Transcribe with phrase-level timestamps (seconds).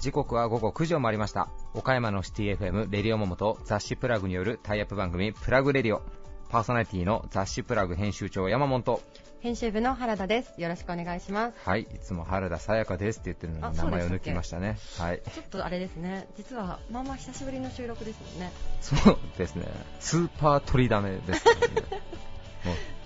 [0.00, 1.50] 時刻は午後9時を回りました。
[1.74, 6.00] 岡山のシティ FM レディオモモと雑誌プラグによるタイアップ番組プラグレディオ
[6.48, 8.82] パーソナリティの雑誌プラグ編集長山本。
[8.82, 9.02] と
[9.40, 10.58] 編集部の原田です。
[10.58, 11.68] よろしくお願いします。
[11.68, 14.78] はいいつも原田さやかですって言ってるのに名前を抜きましたね。
[14.96, 15.20] はい。
[15.34, 16.28] ちょっとあれですね。
[16.34, 18.50] 実はまあまあ久しぶりの収録ですもんね。
[18.80, 19.66] そうですね。
[19.98, 21.52] スーパー取りだめですね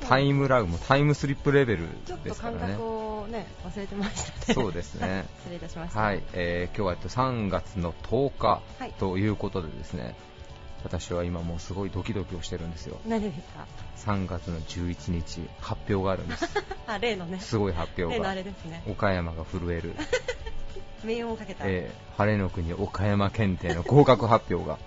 [0.01, 1.89] タイムラグもタイムスリップレベル
[2.25, 2.59] ですからね。
[2.61, 4.55] 感覚をね忘れてましたね。
[4.55, 5.27] そうですね。
[5.45, 6.01] 失礼いたしました。
[6.01, 8.93] はい、えー今日はえっと3月の10日はい。
[8.99, 10.15] ということでですね、
[10.85, 12.99] 私は今もうすごいドキドキをしてるんですよ。
[13.07, 16.49] 何ですか？3月の11日発表があるんです。
[16.87, 17.41] あ例のね。
[17.41, 18.83] すごい発表例のあがれですね。
[18.87, 19.95] 岡山が震える、
[21.03, 24.79] 命運をかけた、えー晴れの国岡山検定の合格発表が。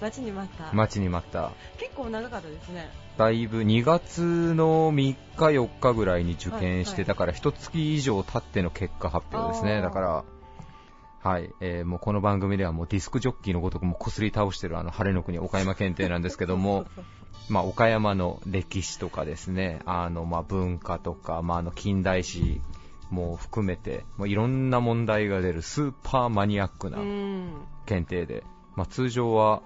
[0.00, 1.52] 待ちに待った、待ちに待った。
[1.76, 2.88] 結構長かったですね
[3.18, 7.04] だいぶ2月の3日4日ぐらいに受験して、はいはい。
[7.06, 9.82] だから一月以上経っての結果発表ですね。
[9.82, 10.24] だから
[11.20, 16.86] はい、えーもうこの番組ではもうディスクジョッキーのごとくもこすり倒してるあの晴れの国岡山検定なんですけども
[17.50, 22.60] まあ、岡山の歴史とかですね、あのまあ文化とか、まあ、あの近代史
[23.10, 26.98] も含めて、もういろんな問題が出るスーパーマニアックな
[27.86, 28.44] 検定で、
[28.76, 29.62] まあ、通常は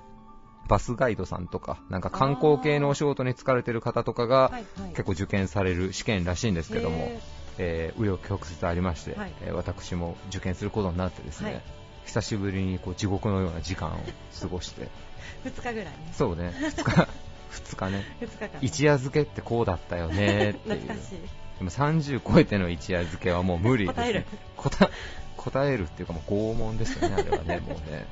[0.68, 4.50] バスガイドさんとか、なんか観光系のお仕事に疲れてる方とかが
[4.91, 7.20] 結構受験される試験らしいんですけどもへ、
[7.58, 9.32] えー、紆余曲折ありまして、はい。
[9.42, 11.62] えー私も受験することになってですね、はい。
[12.06, 13.92] 久しぶりにこう地獄のような時間を
[14.41, 14.88] 過ごして、
[15.44, 15.92] ー2日ぐらいね。
[16.12, 17.08] そうね、2日、
[17.50, 18.16] 2日ね。
[18.20, 18.50] 2日間。
[18.60, 20.80] 一夜漬けってこうだったよねっていう。
[20.80, 21.19] 懐かしい。
[21.58, 24.24] でも30超えての一夜漬けはもう無理です、ね、答える。
[24.56, 24.91] 答
[25.36, 28.06] 答えるっていうかもう拷問ですよねあれはねもうね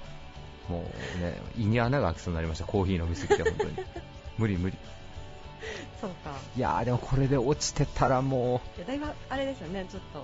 [0.70, 0.84] も
[1.18, 2.64] うね胃に穴が開きそうになりました。
[2.64, 3.76] コーヒー飲みすぎて本当に。
[4.38, 4.76] 無理無理。
[6.00, 6.30] そうか。
[6.56, 10.20] いやーでもこれで落ちてたらもいやだいぶあれですよねちょっと。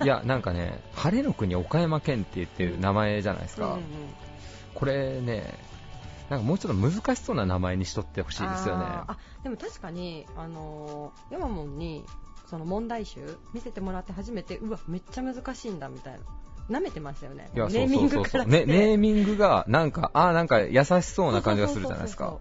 [0.00, 3.82] う いやなんかね晴れの国岡山県ってっていう名前じゃないですか、うんうん
[4.74, 5.58] これね
[6.30, 8.84] なんかもうちょっと難しそうな名前にしとってほしいですよね。
[8.86, 12.04] あでも確かに、あのー、ヤマモンに
[12.46, 16.20] その問題集見せてもらって初めてうわめっちゃ難しいんだみたいな
[16.70, 17.50] 舐めてましたよね。
[17.54, 22.38] いやネーミングからね、ネーミングがなんかあーなんか優しそうな感じがするじゃないですか。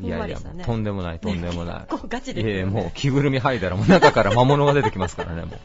[0.00, 1.80] いやいや、とんでもない、とんでもない。
[1.90, 2.40] 結構ガチいで。
[2.42, 5.58] すよ、ね、やいや、もう着ぐるみ剥いだら、もう中から魔物が出てきますからね、もう。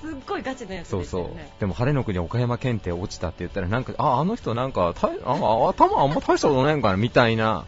[0.00, 1.60] すっごいガチなやつそうそう。
[1.60, 7.66] でも、晴れの国岡山検定落ちたって言ったら、なんか、あ、あの人なんか、たあ頭あんま大したことないんかな、みたいな、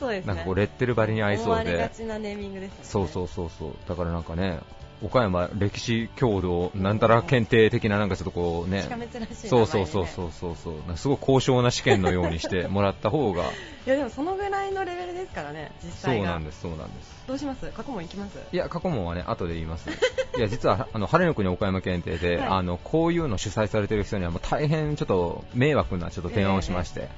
[0.00, 0.26] そうですね。
[0.26, 1.94] なんかこう、レッテル張りに合いそう思われがで。
[1.94, 2.84] ちなネーミングですよね。
[2.84, 3.72] そうそうそうそう。
[3.88, 4.58] だからなんかね、
[5.02, 8.82] 岡山歴史郷土なんたら検定的ななんかちょっとこうね。
[8.82, 8.86] ね。
[9.32, 10.56] そうそうそうそうそう。
[10.56, 13.50] そう、すごい高尚な試験のようにしてもらった方が、
[13.84, 17.24] いやでもそのぐらいのレベルですからね実そうなんです、そうなんです。
[17.26, 17.66] どうします？
[17.72, 18.38] 過去問いきます？
[18.52, 19.90] いや、過去問はね、後で言います。
[20.38, 22.48] いや、実は、あの、晴れの国岡山検定で、はい。
[22.48, 27.08] あの、こういうの主催されてる人にはもう大変ちょっと迷惑なちょっと提案をしまして、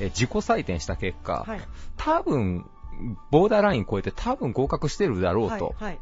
[0.00, 1.60] え自己採点した結果、はい。
[1.96, 2.68] 多分、
[3.30, 5.74] ボーダーライン超えて多分合格してるだろうと。
[5.78, 5.98] はいはい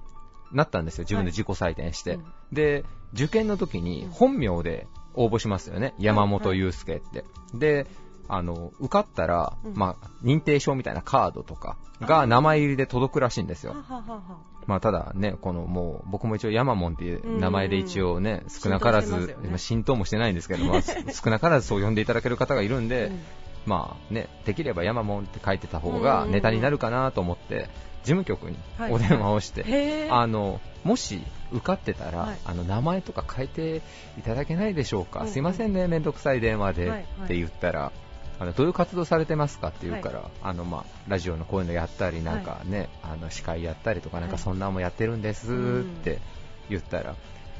[0.52, 2.14] なったんですよ、自分で自己採点して。
[2.14, 2.24] うん。
[2.52, 2.84] で、
[3.14, 7.24] 受験の時に本名で応募しますよね、山本祐介って。
[7.54, 7.86] で、
[8.28, 9.74] あの、受かったら、うん。
[9.74, 13.72] まあ、認定証みたいなカードとかが名前入りで届くらしいんですよ。
[13.72, 13.82] は。
[13.82, 14.22] ははは。
[14.66, 20.82] まあ、ただね、このもう、僕も一応ヤマモンっていう名前で一応ね、少なからず、浸透ねもしてないんですけど、まあ、
[21.12, 23.20] 少なからずそう呼んでいただける方がいるんで、うん
[23.66, 26.30] まあね、できればヤマモンって書いてた方がうん。
[26.30, 27.68] ネタになるかなと思って、
[28.04, 28.92] 事務局にはい。
[28.92, 30.14] お電話をして、へー。
[30.14, 31.20] あの、もし
[31.52, 32.38] 受かってたら、はい。
[32.44, 33.82] あの、名前とか変えて
[34.18, 35.32] いただけないでしょうか、うんうん。
[35.32, 37.02] すいませんね、めんどくさい電話で、はいはい。
[37.24, 37.92] って言ったら、
[38.38, 44.42] あの、どういう活動されてますかって言うから、あの、まあ、ラジオのこういうのやったり、なんかね、あの、司会やったりとか、なんかはい。
[44.42, 46.20] そんなんもやってるんですって
[46.68, 47.16] 言ったら、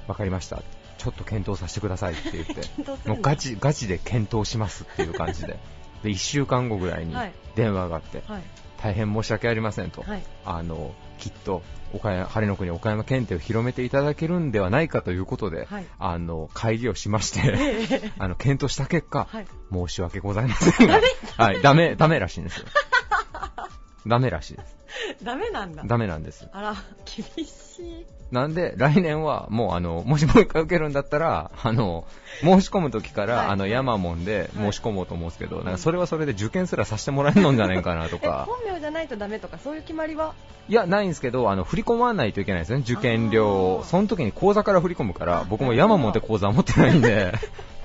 [0.06, 0.62] わかりました。
[0.98, 2.54] ちょっと検討させてくださいって言って、
[3.08, 5.58] もうガチ、ガチで検討しますっていう感じで。
[6.06, 7.32] で、1週間後ぐらいにはい。
[7.56, 8.42] 電話があって、はい。
[8.78, 10.22] 大変申し訳ありませんと、はい。
[10.44, 11.62] あのきっと
[11.92, 15.86] 岡山晴れの国岡山検定を広めていただけるんではないかということで、はい。
[15.98, 19.46] あの会議をしまして、 あの検討した結果、はい。
[19.72, 21.00] 申し訳ございませんが、
[21.36, 22.66] はい、ダメ、ダメらしいんですよ。
[24.06, 24.76] ダメらしいです。
[25.24, 25.82] ダメなんだ。
[25.84, 26.48] ダメなんです。
[26.52, 26.74] あら
[27.04, 32.04] 厳しいなんで、来年はもうあの、もしもう一回受けるんだったら、あの、
[32.40, 33.46] 申し込む時から、はい。
[33.48, 38.46] あの、ヤマモンで申し込もうと思うんですけど、なんかそれはそれで受験すらさせてもらえるのんじゃないかなとえか。
[38.48, 40.34] 本名じゃないとダメとかそういう決まりは？
[40.68, 43.84] いや、ないんですけど、あの、振り込まないといけないですね、受験料を。
[43.84, 47.32] その時に口座から振り込むから、僕もヤマモンって口座は持ってないんで、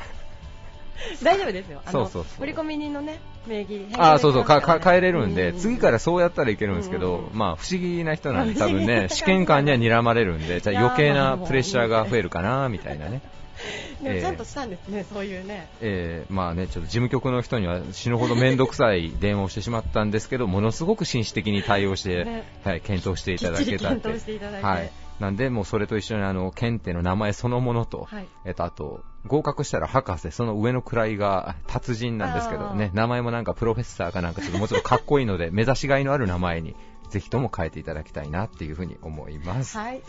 [1.24, 1.82] 大丈夫ですよ。
[1.86, 2.48] あのそうそうそう。
[2.48, 7.26] 振込人のね、名義ああ、そうそう、か、か変えれるんで、次からそうやったらいけるんですけど、うん。
[7.28, 13.22] うんまあ、不思議な人なんで、多分ね、 試験官には睨まれるんで、じゃあ余計なプレッシャーが増えるかな、みたいなね。
[14.02, 15.68] でもちゃんとしたんですね、そういうね。
[15.82, 22.44] えーまあね、ちょっと事務局の人には死ぬほど面倒くさい電話をしてしまったんですけど、ものすごく紳士的に対応して、ね。
[22.64, 24.66] はい、検討していただけたんで検討していただいて。
[24.66, 24.92] はい。
[25.20, 28.28] なんで、もうそれと一緒にあの、検定の名前そのものと、はい。
[28.46, 36.76] えっと、あと、合格したら博士、その上の位が達人なんですけどね、名前もなんかプロフェッサーかなんかちょっともうちょっとかっこいいので、目指しがいのある名前に、
[37.10, 39.78] ぜひとも変えていただきたいなっていうふうに思います。
[39.78, 40.02] はい。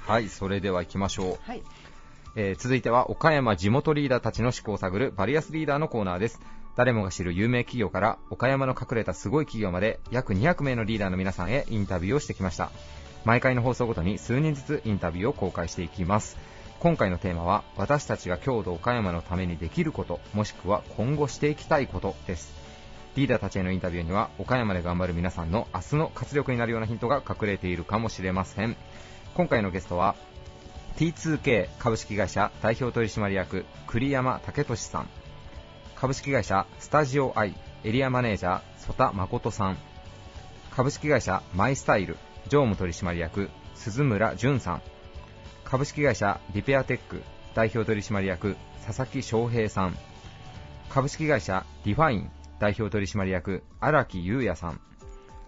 [0.00, 1.38] はい、それでは行きましょう。
[1.42, 1.62] はい。
[2.34, 6.40] えー続いては岡山地元リーダーたちの思考を探るバリアスリーダーのコーナーです
[6.76, 12.70] 誰もが知る有名企業から岡山の隠れたすごい企業まで約200名のリーダーの皆さんへインタビューをしてきました
[13.26, 16.38] 毎回の放送ごとに数人ずつインタビューを公開していきます
[16.82, 22.52] 今回のテーマは私たちが郷土岡山のためにできることもしくは今後していきたいことです。
[23.14, 28.74] リーダーたちへのインタビューには岡山で頑張る皆さんの明日の活力になるようなヒントが隠れているかもしれません。
[29.36, 30.16] 今回のゲストは
[30.96, 35.08] T2K 株式会社代表取締役栗山武俊さん。
[35.94, 39.76] 株式会社スタジオアイエリアマネージャー曽田誠さん。
[40.72, 42.16] 株式会社マイスタイル
[42.48, 44.82] 常務取締役鈴村淳さん。
[45.72, 47.22] 株式会社リペアテック
[47.54, 49.96] 代表取締役佐々木翔平さん。
[50.90, 54.82] 株式会社ディファイン代表取締役荒木優也さん。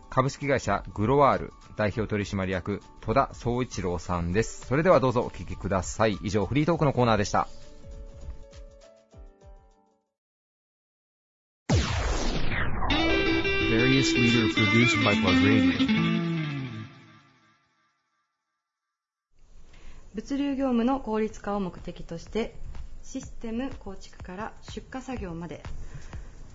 [0.08, 4.64] 株式会社グロワール代表取締役戸田総一郎さんです。
[4.66, 6.16] それではどうぞお聞きください。
[6.22, 7.46] 以上フリートークのコーナーでした。
[20.14, 22.54] 物流業務の効率化を目的として
[23.02, 25.62] システム構築から出荷作業まで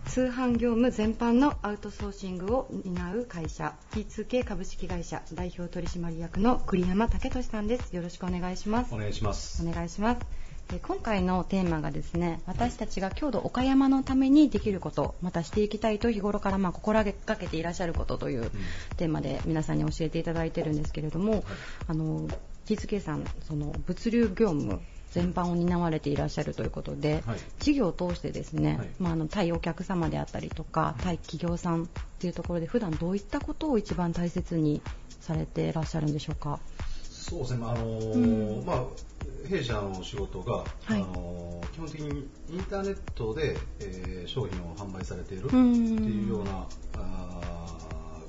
[0.05, 7.95] 通販業務全般のアウトソーシングを担う会社 T2K 株式会社代表取締役の栗山武俊さんです。
[7.95, 8.95] よろしくお願いします。
[8.95, 9.63] お願いします。
[9.67, 10.19] お願いします。
[10.71, 18.51] えー今回のテーマがですね私たちが郷土岡山のためにできることまたしていきたいと日頃からまあ心がけていらっしゃることという
[18.97, 21.43] テーマで皆さんに教えていただいてるんですけれども、
[21.87, 22.27] あの
[22.75, 24.79] T2K さんその物流業務
[25.11, 27.39] 全般を担われていらっしゃるということで、はい。
[27.59, 28.87] 事業を通してですね、はい。
[28.99, 31.87] まあ、あの対お客様であったりとか対企業さんっ
[32.19, 34.81] ていうところで普段どういったことを一番大切に
[35.19, 36.59] されていらっしゃるんでしょうか？
[37.03, 38.63] そうですね、まああのうん。
[38.65, 38.83] まあ、
[39.47, 40.65] 弊社の仕事が、はい。
[40.91, 46.67] あの基本的にインターネットで、えー商品を販売されているってうんいうような
[46.97, 47.67] あ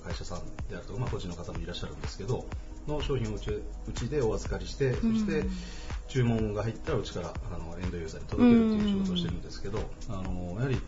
[0.02, 0.40] ー会社さん
[0.70, 2.46] であるとか、まあ、個人の方もいらっしゃるんですけど、
[2.86, 3.62] の商品をうちう
[3.94, 5.44] ちでお預かりして、そして
[6.08, 9.78] 注文が入ったらうちからあのエンドユーザーに届けるっていう仕事をしてるんですけど、
[10.08, 10.80] あのやはり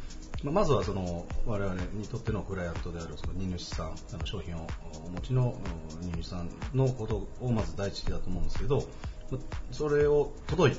[0.43, 4.67] まずはその我々にとってのクライアントであるその荷主さん、あの商品を
[5.07, 5.55] お持ちの
[6.03, 8.85] うん荷主さんのことをまず第一だと思うんですけど、
[9.31, 9.39] ま
[9.71, 10.79] それを届い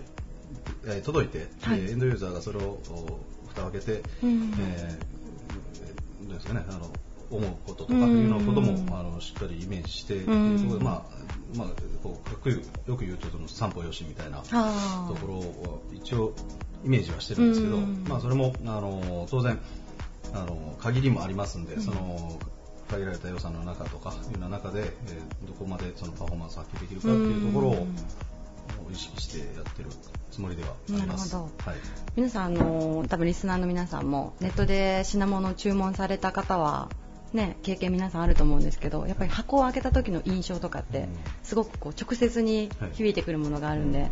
[0.86, 1.80] えー届いて、はい。
[1.80, 4.54] えーエンドユーザーがそれをお蓋を開けて、うん。
[4.60, 6.90] えーですかね、あの
[7.38, 8.94] 思うこととかいうようなことも、うん。
[8.94, 10.60] あのしっかりイメージして、うん。
[10.60, 11.68] そこでまあまあ、
[12.02, 16.34] こうかっこよくよく言うとその散歩よしみたいなところを一応
[16.84, 18.06] イメージはしてるんですけど、うん。
[18.08, 19.60] まあ、それもあの当然
[20.34, 21.82] あの限りもありますんで、うん。
[21.82, 22.40] その
[22.90, 27.96] 限られた予算の中とかいうような中で、えーどこまでそのパフォーマンスを発揮できるかっていうところをうん。
[28.92, 29.90] 意識してやってる
[30.32, 31.34] つもりではあります。
[31.34, 31.80] なるほはい。
[32.16, 36.90] 皆さん、あの多分リスナーの皆さんもネットで品物を注文された方は、
[37.34, 41.08] ね、経験皆さんあると思うんですけどやっぱり箱を開けた時の印象とかってうん。
[41.44, 44.10] すごくこう直接に響いてくるものがあるんで、やっ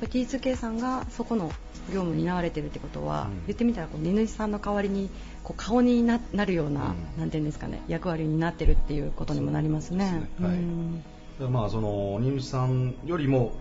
[0.00, 1.48] ぱり T2K さんがそこの
[1.92, 3.46] 業務に担われてるってことは、うん。
[3.46, 5.08] 言ってみたらこう荷主さんの代わりに
[5.42, 7.20] こう顔にななるような、うん。
[7.20, 10.28] なんていうんですかね役割になってるっていうことにもなりますね。
[10.40, 11.48] はい。
[11.48, 13.52] まあその荷主さんよりも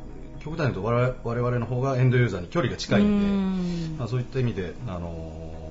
[0.44, 3.30] 極端に言うと我々の方がエンドユーザーに距離が近いんで、う
[3.96, 3.98] ん。
[3.98, 5.63] まあ、そういった意味で、あのー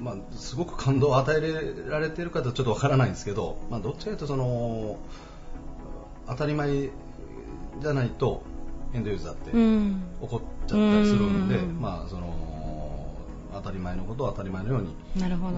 [0.00, 4.96] まあ、すごく感動を与えられているかとちょっとわからないんですけど、まあ、どっちかというとその
[6.28, 6.90] 当たり前
[7.80, 8.42] じゃないと
[8.94, 10.02] エンドユーザーってうん。
[10.20, 11.80] 怒っちゃったりするんで、うん。
[11.80, 13.14] まあ、その
[13.52, 14.94] 当たり前のことを当たり前のように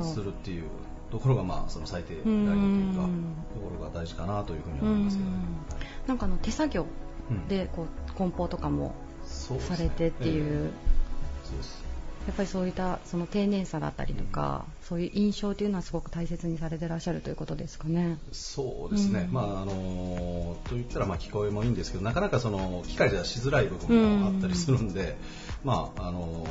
[0.05, 0.65] するっていう
[1.11, 3.35] ところが、まあ、その最低ラインというか、うん。
[3.55, 5.37] ところが大事かなというふうに思いますけどね。
[6.07, 6.87] なんかあの手作業
[7.31, 7.49] うん。
[7.49, 8.95] でこう梱包とかも
[9.25, 10.71] されてっていう、ええ。
[11.45, 11.90] そうです
[12.27, 18.19] やっぱりそういったその丁寧さだったりとか、そういう印象というのはすごく大切にされてらっしゃるということですかね。
[18.33, 19.33] そうですね、うん。
[19.33, 25.17] まああのと言ったらまあ聞こえもいいんですけどなかなかその機械じゃしづらい部分もあったりするんで、
[25.65, 26.47] まああの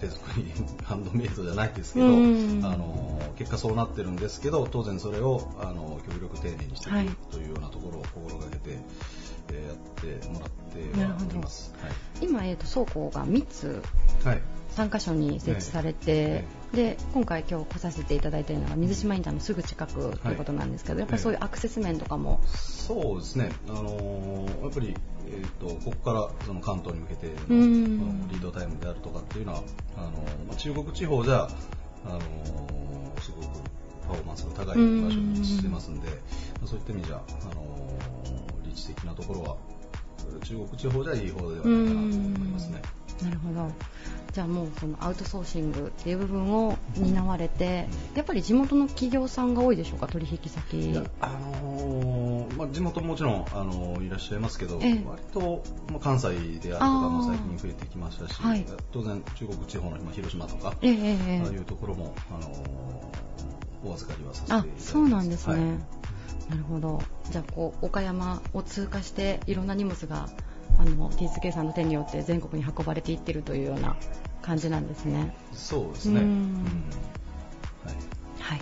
[0.00, 0.52] 手作り
[0.84, 2.60] ハンドメイドじゃないですけど、うん。
[2.64, 7.08] あの結果そうなってるんですけど当然それをあの極力丁寧にしていく、はい。
[7.30, 10.80] というようなところを心がけて、えーやってもらって
[11.34, 11.74] います。
[12.20, 13.82] 今、えー、と倉庫が3つ
[14.24, 24.96] はい、はい3カ所に設置されて、えで今回今日来させていただいているのが水島インターのすぐ近くということなんですけど、やっぱりそういうアクセス面とかも、そうですね、あのーやっぱり、
[25.28, 27.32] えー、とここからその関東に向けての
[28.28, 29.62] リードタイムであるとかっていうのは
[29.98, 30.12] あのー
[30.48, 31.48] まあ中国地方じゃ、
[32.06, 33.46] あのーすごく
[34.08, 34.82] パフォーマンスが高い場所
[35.18, 36.14] にしてますんで、ま
[36.64, 39.56] あそういった意味じゃ、あのー立地的なところは
[40.44, 42.82] 中国地方じゃいい方ではないかなと思いますね。
[43.22, 43.70] なるほど。
[44.32, 50.98] じゃあもうそのアウトソーシングっていう部分を担われて、やっぱり地元の企業さんが多いでしょうか取引先。
[51.20, 55.04] あのーまあ、地元ももちろん、あのーいらっしゃいますけど、ええ。
[55.06, 58.66] 割と、まあ、関西であるとかも最近増えてきましたし、はい。
[58.90, 63.22] 当然中国地方の、まあ、広島とか、ええええああいうところも、あのー
[63.84, 64.92] お預かりはさせていたあだいてます。
[64.92, 66.01] そうなんですね、はい
[66.52, 67.02] なるほど。
[67.30, 70.28] じゃあこう岡山を通過していろんな荷物が
[70.78, 73.96] あの T2K さんの手によって全国に運ばれていってるというような
[74.42, 75.34] 感じなんですね。
[75.54, 76.20] そうですね。
[76.20, 76.26] は
[77.90, 77.94] い。
[78.38, 78.60] はい。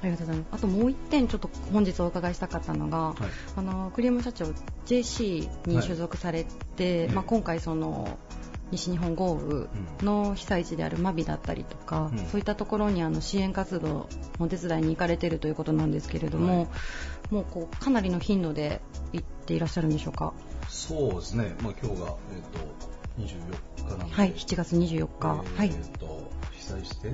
[0.00, 0.46] ありがとうございます。
[0.52, 3.16] あともう一点ちょっと本日お伺いしたかったのが、はい。
[3.56, 4.46] あのクリーム社長
[4.86, 7.14] JC に所属されて、はい。
[7.14, 8.16] まあ、今回その
[8.70, 9.66] 西日本豪雨
[10.02, 12.18] の被災地である真備だったりとか、うん。
[12.26, 14.08] そういったところにあの支援活動の
[14.38, 16.68] お手伝いに行かれているということなんですけれども、はい。
[17.30, 18.80] もうこうかなりの頻度で
[19.12, 20.32] 行っていらっしゃるんでしょうか？
[20.68, 24.32] そうですね、まあ、今日が、えー、と24日なんで、はい。
[24.34, 25.70] 7月24日、えはい。
[25.70, 27.12] ーと被災して、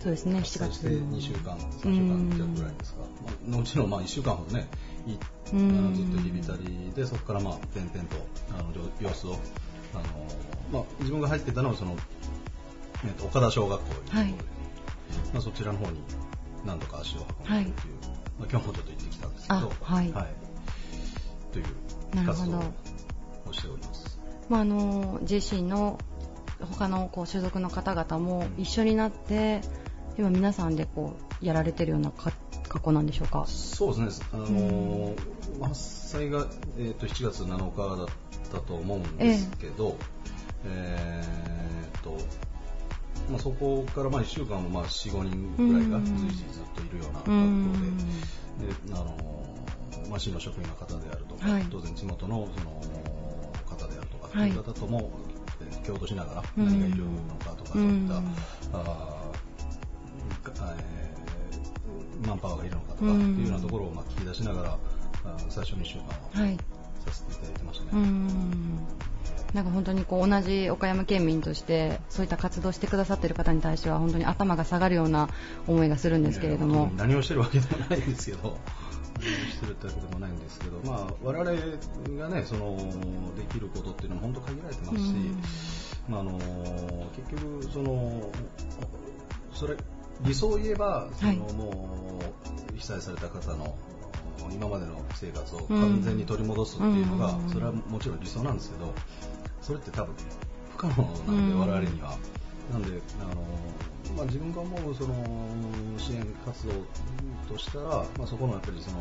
[0.00, 0.38] そうですね。
[0.38, 0.94] 7被災して月。
[0.96, 4.66] 2週間、3週間弱ぐらいですか、まあのうちのまあ1週間ほどね、
[5.06, 5.14] い
[5.52, 8.16] あのずっと日びたりで、そこからまあ点々と
[8.58, 9.36] あの様様子を、
[9.94, 10.04] あの
[10.72, 11.96] まあ、自分が入ってたのはその、
[13.04, 14.34] えーと岡田小学校というところで、はい。
[15.32, 16.00] まあ、そちらの方に
[16.64, 17.94] 何度か足を運んでという、
[18.38, 20.12] まあ、今日もちょっと行ってきたんですけど、あはい。
[21.52, 21.64] という
[22.14, 22.50] なるほど。
[22.50, 24.20] 活動をしております。
[24.48, 25.98] まあ、あの JC の
[26.60, 29.60] 他のこう所属の方々も一緒になって
[30.18, 32.32] 今皆さんでこうやられてるようなか
[32.70, 33.44] 格好なんでしょうか？
[33.46, 35.16] そうですね、あのー
[35.62, 36.46] 発災が、
[36.78, 38.06] えー、と7月7日だっ
[38.50, 39.96] たと思うんですけど、
[40.64, 42.16] えーと
[43.30, 46.04] まあ、そこからまあ1週間もまあ4、5人ぐらいがうん。
[46.04, 47.72] 随時ずっといるような学校うん。
[47.72, 51.66] で、であのーまあ、市の職員の方であるとか、はい。
[51.70, 52.80] 当然地元のその
[53.68, 55.10] 方であるとか、はいいう方とも、
[55.60, 56.64] えー共同しながらうん。
[56.66, 57.10] 何がいるの
[57.44, 58.34] かとか、そういった、うん。
[58.72, 59.24] あ
[60.78, 61.09] えー
[62.26, 64.78] マンパワーがいるのかとかっていうようなところをまあ聞き出しながら、
[65.48, 66.56] 最初の1週間ははい
[67.06, 67.90] させていただいてましたね。
[67.94, 68.78] うん。
[69.54, 75.28] なんか本当にこう同じ岡山県民としてそういった活動してくださっている方に対しては本当に頭が下がるような
[75.66, 76.92] 思いがするんですけれども。
[76.96, 78.58] 何をしてるわけでもないんですけど、
[79.18, 82.76] 何をしてるってわけでもないんですけど、まあ、我々がね、その、
[83.36, 85.14] できることっていうのも本当限られてますし、
[86.08, 86.38] まあ、あの、
[87.16, 88.30] 結局、その、
[89.52, 89.76] それ、
[90.22, 91.38] 理想を言えば、その、はい。
[91.54, 92.20] も
[92.74, 93.76] う、被災された方の、
[94.52, 98.92] 今までの生活を完全に取り戻すっていうのが、うんそれはもちろん理想なんですけど、
[99.62, 100.14] それって多分
[100.70, 102.16] 不可能なんで、うん我々には。
[102.72, 103.34] なんで、あの
[104.16, 105.14] まあ、自分が思うその
[105.98, 106.72] 支援活動
[107.48, 107.84] としたら、
[108.18, 108.98] まあ、そこのやっぱりその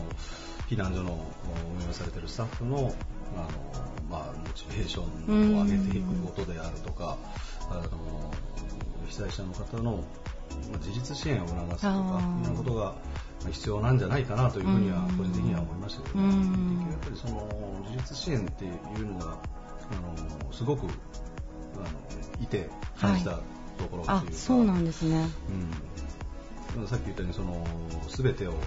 [0.69, 1.17] 避難所の
[1.77, 2.93] 運営をされているスタッフのあの、
[4.09, 7.17] まあ、モチベーションを上げていくことであるとか、
[7.69, 7.81] あの
[9.07, 10.03] 被災者の方の、まあ、
[10.79, 12.03] 自立支援を促すとかいうよ
[12.46, 12.96] うなことが
[13.51, 16.91] 必要なんじゃないかなというふうには個人的には思いましたけどね。
[16.91, 18.68] やっぱりその自立支援ってい
[19.01, 20.86] うのがあのすごく
[21.75, 23.39] あのいて感じた
[23.77, 24.12] ところと。
[24.12, 24.15] い。
[24.15, 25.25] うあか、そうなんですね。
[26.77, 27.65] うん、さっき言ったようにその
[28.10, 28.58] 全てをこ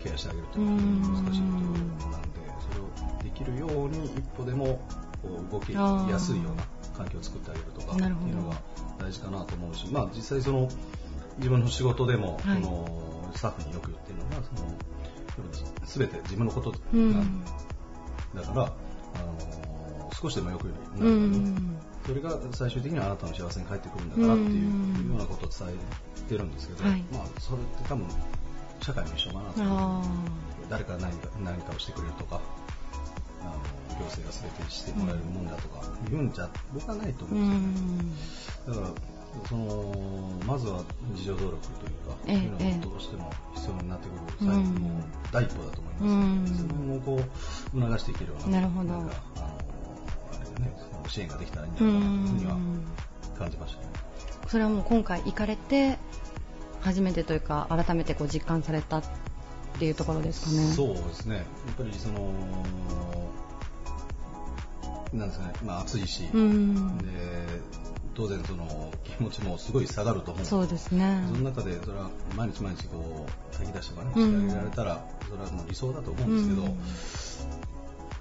[0.00, 1.46] うケアしてあげるというのは難しいこ
[2.00, 4.80] となんでそれをできるように一歩でも
[5.22, 6.64] こう動きやすいような
[7.02, 8.56] 環境を作ってあげるとかっていうのが
[8.98, 10.68] 大事かなと思うし、まあ、実際その
[11.38, 12.62] 自分の仕事でも、はい。
[12.62, 14.70] そのスタッフによく言ってるのがその
[15.86, 17.06] 全て自分のことうなん。
[17.22, 17.44] ん
[18.34, 21.76] だから、あの少しでもよくなるうように、ん。
[22.06, 25.08] それが最終的にはあなたの幸せに返ってくるんだからっていううん。
[25.10, 27.02] ようなことを伝えてるんですけど、はい。
[27.12, 28.06] まあ、それって多分
[28.80, 30.02] 社会の一緒かなとあ
[30.68, 32.40] 誰か何か何かをしてくれるとか
[33.42, 37.76] あの行政が全てしてもらえるもんだとか言うんじゃ僕はないと思うんで
[38.66, 38.80] すよね。
[38.82, 38.94] んだか
[39.42, 40.82] らそのまずは
[41.12, 45.00] 自助努力というか、ええそういうのええがどうしても必要になってくる最後の
[45.32, 47.20] 第一歩だと思いますので、うんその辺をこ
[47.74, 52.82] う促していけるようななるほどんかあのあれね、その支援ができたらいいんじうゃないかなというふうにはん
[53.38, 53.86] 感じましたね。
[54.48, 55.98] それはもう今回行かれて
[56.82, 59.02] 初めてというか改めてこう実感されたっ
[59.78, 60.72] ていうところですかね。
[60.74, 61.36] そうですね。
[61.36, 61.44] やっ
[61.78, 62.30] ぱりその、
[65.12, 66.98] なんですかね、まあ暑いし、うん。
[66.98, 67.04] で
[68.14, 70.42] 当然その気持ちもすごい下がると思う。
[70.42, 71.24] んそうですね。
[71.28, 74.22] その中でそれは毎日毎日こう炊き出しとかねうん。
[74.24, 76.68] してあげられたらそれはもう理想だと思うんですけど、うん。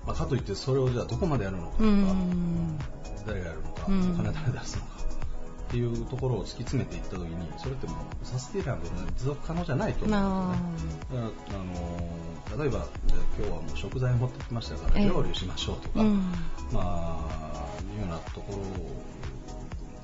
[0.08, 2.78] まあ、かといってそれをじゃあどこまでやるのかとか、うん。
[3.26, 4.12] 誰がやるのか、うん。
[4.12, 4.92] お金誰出すのか
[5.72, 11.32] っていうところを突き詰めていった時にそれってもうサスティナブルな持続可能じゃないと思うんですよね。
[12.52, 12.56] あ。
[12.58, 15.08] の例えばじゃあ今日はもう食材持ってきましたからええ。
[15.08, 16.18] 料理をしましょうとか、うん。
[16.74, 18.52] まあいうようなとこ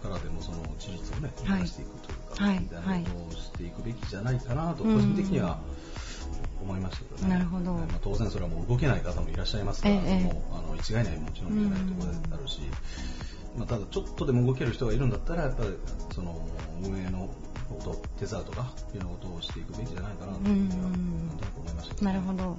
[0.03, 1.59] ろからでもその事実をねはい。
[1.59, 2.59] 生かしていくというか、はい。
[2.59, 3.03] みたい。
[3.03, 5.59] なことをしていくべきじゃないかなと個人的には
[6.61, 7.33] 思いましたけどね。
[7.33, 7.73] なるほど。
[7.73, 10.23] まあ、当然それはもう動けない方もいらっしゃいますから、ええ。
[10.23, 12.61] もうあの一概にはもちろん言えないところであるし、
[13.57, 15.69] まあ、ただちょっとでも動ける人がいるんだったらやっぱり
[16.13, 16.47] その
[16.83, 17.27] 運営の
[17.67, 22.13] ことを手伝うとかいうようなことをしていくべきじゃないかなというふうにはうんなんとなく思いましたけどね。
[22.13, 22.57] なるほど。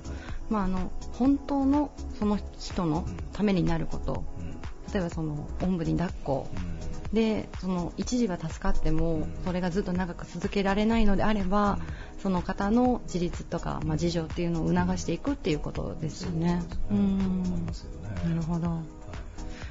[0.50, 4.24] まああの本当のその人のためになること。
[4.38, 4.50] うん。
[4.92, 6.48] 例えばそのおんぶに抱っこ。
[6.54, 6.78] うん。
[7.14, 9.26] でその一時は助かってもうん。
[9.44, 11.78] それがずっと長く続けられないのであれば、
[12.14, 12.20] うん。
[12.22, 16.62] その方の自立とか、まあ、自助っていうのを促していくっていうことですよね。
[16.90, 17.42] そうん。
[18.24, 18.97] なるほど。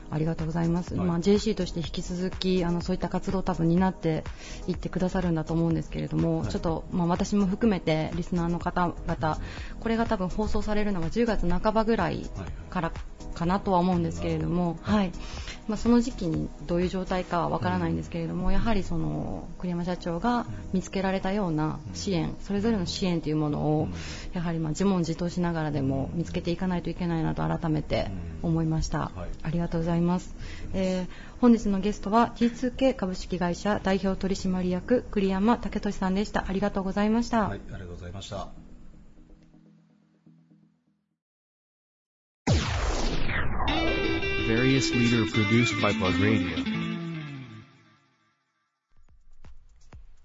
[0.10, 0.96] はいありがとうございます。
[0.96, 4.24] はいまあ JC として引き続きあのそういった活動を多分担って
[4.68, 9.40] いってくださるんだと思うんですけれども、はいちょっとまあ私も含めてリスナーの方々
[9.80, 12.30] これが多分放送されるのが10月半ばぐらい
[12.70, 12.92] から
[13.34, 15.12] かなとは思うんですけれども、はい。
[15.68, 23.88] まあその時期にどういう状態かはわからないんですけれども、やはりその栗山社長が見つけられたような支援、それぞれの支援というものを
[24.34, 28.08] やはりまあ自問自答しながらでも見つけていかないといけないなと改めて
[28.42, 29.00] 思いました。
[29.00, 30.36] はいありがとうございます。
[30.74, 36.46] えー本日のゲストは T2K 株式会社代表取締役栗山武俊さんでした。
[36.48, 37.50] ありがとうございました。
[37.50, 38.67] はい、ありがとうございました。
[44.48, 46.77] Various leader produced by Plug Radio.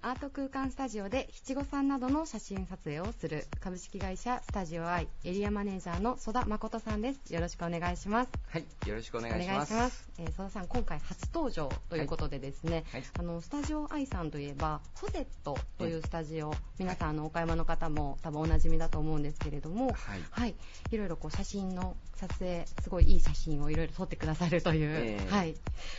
[0.05, 3.47] アート空間スタジオで七五三などの写真撮影をする。
[3.61, 7.33] 株式会社スタジオアイエリアマネージャーの曽田誠さんです。
[7.33, 8.31] よろしくお願いします。
[8.51, 10.11] はい、よろしくおお願いします。
[10.19, 13.05] えー、曽田さん、今回初登場ということでですね、はい。
[13.17, 20.21] あのスタジオアイさんといえば、ホゼットというスタジオ、皆さんあの岡山の方も多分おなじみだと思うんですけれども、はい。
[20.33, 20.57] はい、
[20.91, 25.55] いろいろこう写真の撮影、すごいいい写真をいろいろ撮ってくださるという、ええはい、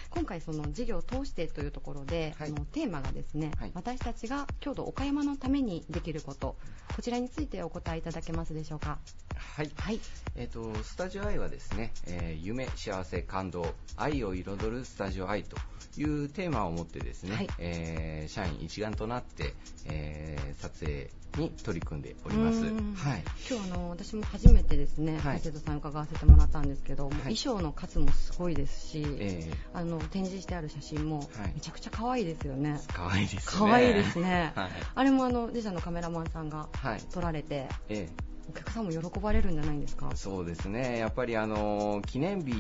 [0.10, 2.50] 今回その事業を通してというところで、はい。
[2.50, 6.56] あのテーマがですね、はい私たちが郷土岡山のためにできること、
[6.95, 8.97] こちらについてお答えいただけますでしょうか。
[9.56, 9.71] はい。
[9.77, 9.99] はい、
[10.36, 15.58] えっ、と、スタジオアイはですね、えー夢、幸せ、感動、愛を彩るスタジオアイと
[15.97, 19.53] いうテーマを持ってですね、はいえー社員一丸となって、
[19.86, 22.63] えー撮影に取り組んでおります。
[22.63, 22.73] はい。
[23.49, 32.79] 今日あの私も初めてですね、はい瀬戸さん伺わせてもらったんですけど、はい衣装の数もすごいですし、えあの展示してある写真もはいめちゃくちゃ可愛いですよね。
[32.88, 33.41] ー、かわいいですね。
[33.45, 34.53] 可愛いですね。
[34.56, 34.69] はい。
[34.95, 37.01] あれもあの自社のカメラマンさんがはい。
[37.12, 38.10] 撮られて、え
[38.49, 40.08] お客さんも喜ばれるんじゃないんですか？
[40.10, 40.15] ー、。
[40.15, 40.97] そうですね。
[40.99, 42.53] やっぱりあのー記念日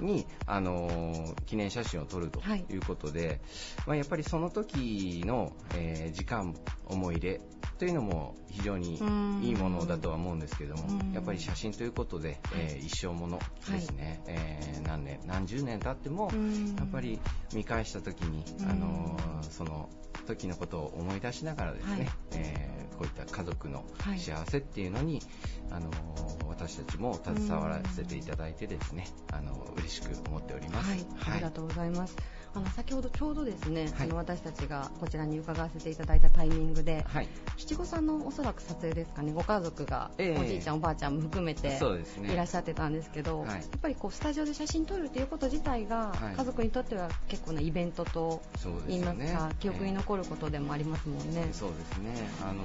[0.00, 2.64] に、あのー記念写真を撮るとはい。
[2.70, 3.40] いうことで、
[3.86, 6.54] まあ、やっぱりその時の、えー時間、
[6.86, 7.40] 思い入れ
[7.78, 8.94] というのも非常に
[9.42, 13.38] いいものだとは思うんですけどもうん、やっぱり写真ということで、えー一生もの
[13.70, 16.74] ですね、えー何年、何十年経っても、うん。
[16.76, 17.20] やっぱり
[17.54, 18.70] 見返した時に、うん。
[18.70, 19.88] あのーその
[20.28, 22.08] 時のことを思い出しながらですね、はい。
[22.32, 24.18] えーこういった家族のはい。
[24.18, 25.22] 幸せっていうのに、
[25.70, 30.90] あのー私たちも携わらせていただいてですね、あの嬉しく思っております。
[30.90, 32.16] はい、ありがとうございます。
[32.54, 34.08] あの先ほどちょうどですね、はい。
[34.08, 40.40] あの私たちがこちらに伺わせていただいたタイミングで、はい、七五三のおそらく撮影ですかね、ご家族が、ええ。
[40.40, 41.78] おじいちゃんおばあちゃんも含めて。
[41.78, 43.48] いらっしゃってたんですけど、はい。
[43.50, 46.34] やっぱりこうスタジオで写真撮るということ自体が、はい。
[46.34, 48.42] 家族にとっては結構なイベントと
[48.88, 49.32] 言いますよね。
[49.32, 51.48] か、記憶に残ることでもありますもんね。
[51.52, 52.62] そうですね、あの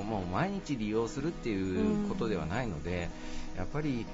[0.00, 3.08] ーもう毎日利用するっていうことではないので、
[3.56, 4.04] やっぱり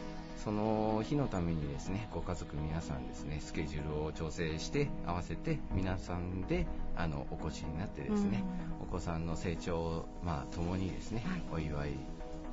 [0.44, 8.44] その日のためにですねご家族皆さんですねスケジュールを調整して合わせて皆さんであのお越しになってですね、
[8.80, 11.64] お子さんの成長をまあ共にですね、はい。
[11.64, 11.90] お祝い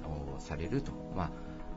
[0.06, 0.92] をされると。
[1.16, 1.32] まあ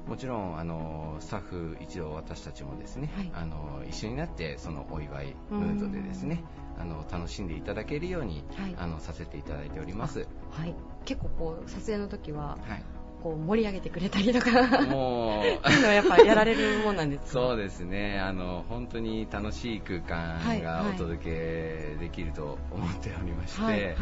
[0.08, 3.30] もちろんあのスタッフ一同私たちもですね、はい。
[3.34, 6.42] あの一緒になってそのお祝いムードでですね、
[6.80, 8.74] あの楽しんでいただけるように、はい。
[8.78, 10.26] あのさせていただいております。
[10.50, 12.82] はい、結構こう撮影の時ははい。
[13.22, 14.50] こう盛り上げてくれたりとか
[14.86, 15.44] もう。
[15.68, 17.28] そういうのはやっぱやられるもんなんですか？
[17.32, 18.18] そうですね。
[18.18, 20.90] あの本当に楽しい空間がはい。
[20.94, 23.94] お届けできると思っておりまして、はいはい。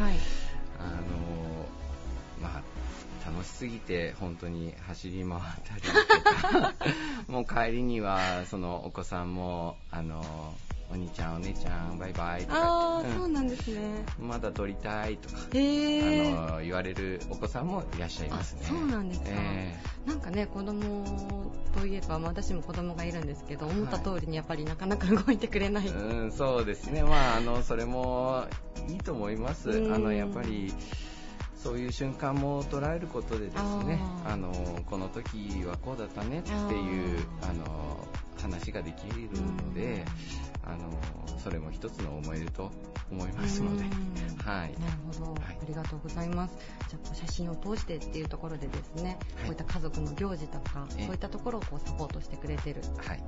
[0.78, 0.98] あの
[2.40, 6.72] まあ楽しすぎて本当に走り回ったりとか
[7.26, 10.22] もう帰りにはそのお子さんもあの
[10.90, 14.04] お兄ちゃんお姉ちゃんバイバイとあかあ、そうなんですね。
[14.18, 18.60] まだ撮りたいとか、へえあの言われるお子さんもいらっしゃいますね。
[18.64, 19.26] あそうなんですか。
[19.30, 27.02] えなんかね子供といえば、まあ私も子供がいるんですけど思った通りにやっぱりなかなか動いてくれない、えうんそうですね。
[27.02, 28.46] まああのそれも
[28.88, 29.70] いいと思います。
[29.70, 29.94] うん。
[29.94, 30.72] あのやっぱり
[31.62, 34.52] そういう瞬間も捉えることでですねあの
[34.86, 38.06] この時はこうだったねっていうあの
[38.40, 40.04] 話ができるので
[40.68, 42.70] あのそれも一つの思い出と
[43.10, 43.84] 思いますので。
[43.84, 44.36] うん。
[44.36, 44.72] はい。
[44.78, 45.58] なるほど、はい。
[45.62, 46.56] ありがとうございます。
[46.88, 49.46] じゃあ写真を通してっていうところでですね、はい。
[49.46, 51.06] こういった家族の行事とか、ええ。
[51.06, 52.82] そういったところをこうサポートしてくれてる。
[52.98, 53.08] はい。
[53.08, 53.18] はい。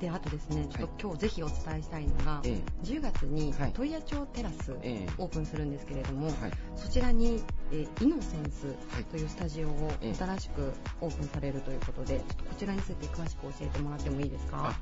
[0.00, 3.72] で、あとですね、ちょっはいと今日ぜひお伝えしたいのが、え10月にはい。
[3.72, 5.12] 問屋町テラスええ。
[5.18, 6.34] オープンするんですけれども、はい。
[6.76, 9.04] そちらに、えーイノセンスはい。
[9.04, 10.14] というスタジオをええ。
[10.14, 14.74] 新しくオープンされるということで、ちょっとこちらについて詳しく教えてもらってもいいですか？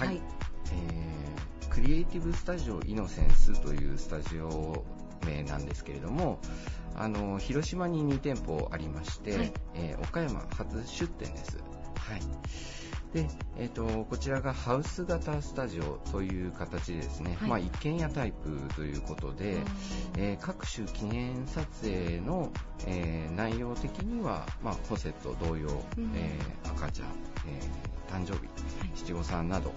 [0.00, 0.20] あはい、
[0.72, 1.08] えー
[1.68, 4.84] クリエイティブスタジオイノセンスというスタジオ
[5.24, 6.40] 名なんですけれども
[6.96, 9.52] あの広島に2店舗ありまして、はい。
[9.74, 11.58] えー岡山初出店です、
[11.98, 12.20] はい
[13.12, 17.48] でえー、とこちらがハウス型スタジオという形でですね、はい。
[17.48, 19.56] まあ、一軒家タイプということで、
[20.18, 22.52] えー各種記念撮影の、
[22.86, 26.12] えー内容的には、まあ、コセット同様、うん。
[26.14, 27.08] えー赤ちゃん、
[27.48, 28.48] えー誕生日、
[28.94, 29.72] 七五三など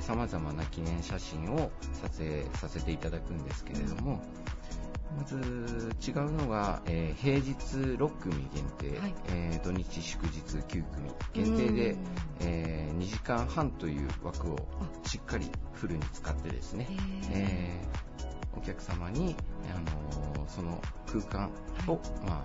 [0.00, 4.20] さまざまな記念写真を撮影させていただくんですけれども、
[5.16, 5.36] まず
[6.06, 7.52] 違うのが、えー平日
[7.96, 9.14] 6組限定、はい。
[9.28, 11.98] えー土日祝日9組限定でうん、
[12.40, 14.56] え2時間半という枠を
[15.06, 16.86] しっかりフルに使ってですね、
[17.32, 18.18] えー
[18.56, 19.36] お客様に、
[19.74, 19.78] あ
[20.36, 21.50] のーその空間
[21.86, 22.44] を、ま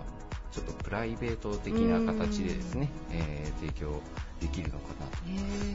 [0.52, 4.00] ちょっとプライベート的な形でですね、えー提供
[4.44, 5.06] できるのかな。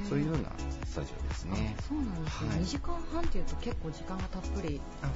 [0.07, 0.49] そういうような
[0.85, 1.75] スタジオですね。
[1.79, 2.59] あそうなんですね、はい。
[2.59, 4.79] 2時間半っていうと結構時間がたっぷり。
[5.01, 5.09] あ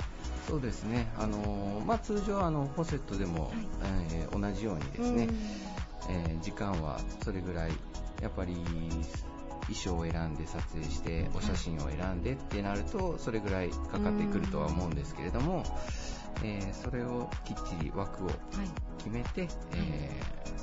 [0.48, 3.54] そうですね、あのーまあ、通常あのフォセットでも、はい。
[4.14, 5.28] えー同じようにですね、
[6.10, 7.72] えー時間はそれぐらい
[8.22, 15.64] やっぱり衣装を選んで撮影してお写真を選んでってなるとそれぐらいかかってくるとは思うんですけれども、
[16.44, 18.36] えーそれをきっちり枠をはい。
[18.98, 20.12] 決めて、え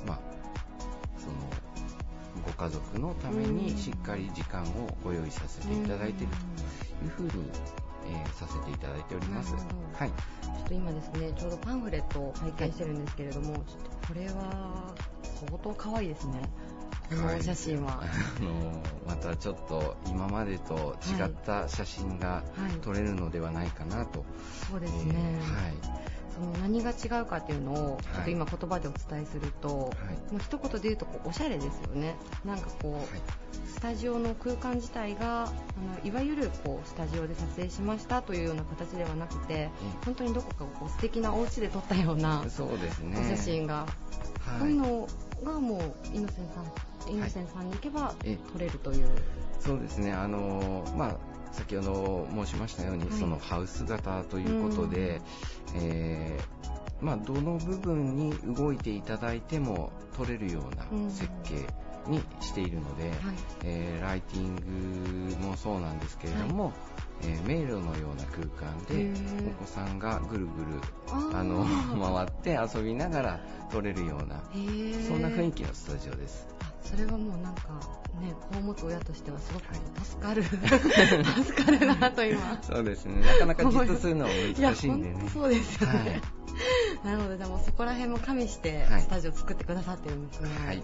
[0.03, 0.19] ーまあ、
[1.17, 1.33] その
[2.45, 4.65] ご家族のためにしっかり時間を
[5.03, 6.33] ご用意させていただいている
[6.99, 7.49] というふうに、
[8.09, 9.53] えーさせていただいております。
[9.93, 10.09] はい。
[10.09, 13.63] ちょっと今ですねちょうどパンフレットを拝見してるんですけれども、ちょっ
[14.01, 14.93] とこれは
[15.39, 16.41] 相当可愛いですね。
[17.09, 22.71] このお写真は、あのまたちょっと今までと違った写真がはい。
[22.81, 24.25] 撮れるのではないかなと、
[24.69, 25.73] そうですえーね、はい。
[25.83, 29.89] その何が違うかっていうのをちょっと今言葉でお伝えすると、はい。
[30.33, 32.15] まあ一言で言うとこうおしゃれですよね。
[32.45, 33.05] なんかこう、はい。
[33.65, 35.51] スタジオの空間自体があの
[36.03, 39.69] いわゆるこうスタジオで撮影しましたというような形ではなくて
[40.05, 43.17] 本当にどこかこう素敵なお家で撮ったようなそうですね。
[43.19, 43.85] お写真が、
[44.41, 44.59] はい。
[44.59, 45.07] そういうの
[45.43, 49.07] がもうイノセンさんイノセンさんに行けばえ撮れるという、
[49.59, 50.11] そうですね。
[50.11, 51.15] あのまあ
[51.51, 53.19] 先ほど申しましたように、はい。
[53.19, 55.21] そのハウス型ということで、
[55.75, 56.71] えー
[57.05, 61.11] まあ、どの部分に動いていただいても撮れるようなうん。
[61.11, 61.55] 設計
[62.07, 63.13] にしているので、はい。
[63.63, 64.55] えーライティン
[65.35, 66.73] グもそうなんですけれども、
[67.21, 69.47] えー迷路のような空間へでー。
[69.49, 70.79] お子さんがぐるぐる
[71.33, 71.65] あの
[71.99, 73.39] 回って遊びながら
[73.71, 74.41] 撮れるような
[75.07, 76.47] そんな雰囲気のスタジオです。
[76.83, 77.61] あそれはもうなんか
[78.19, 80.05] ね子を持つ親としてはすごくはい。
[80.05, 80.43] 助かる、
[81.43, 82.61] 助かるなと今。
[82.61, 83.21] そうですね。
[83.21, 85.29] なかなかじっとするのは難しいんでね。
[85.33, 86.40] そうですよね、はい
[87.03, 87.37] なるほど。
[87.37, 89.01] じゃあもうそこら辺も加味してはい。
[89.01, 90.77] スタジオ作ってくださってるんですね、はい。
[90.77, 90.83] な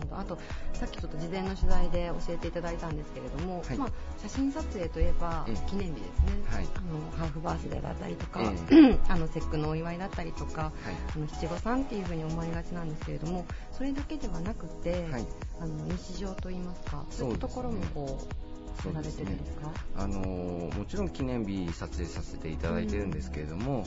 [0.00, 0.18] ほど。
[0.18, 0.38] あと
[0.74, 3.78] さっきちょっと事前の取材で教えていただいたんですけれども、はい。
[3.78, 3.88] まあ、
[4.22, 5.70] 写真撮影といえばええ。
[5.70, 6.68] 記念日ですね、はい。
[6.74, 10.72] あのハーフバースデーだったりとか、え あの節句のお祝いだったりとかはい。
[11.14, 15.26] あの七五三っていうふうに思われがちなんですけれどもそれだけではなくて、はい。
[15.60, 18.49] あの日常といいますかそそういったところもこう
[18.86, 23.84] やられてるんですかあのもちろん記念日撮影させていただいてるんですけれども、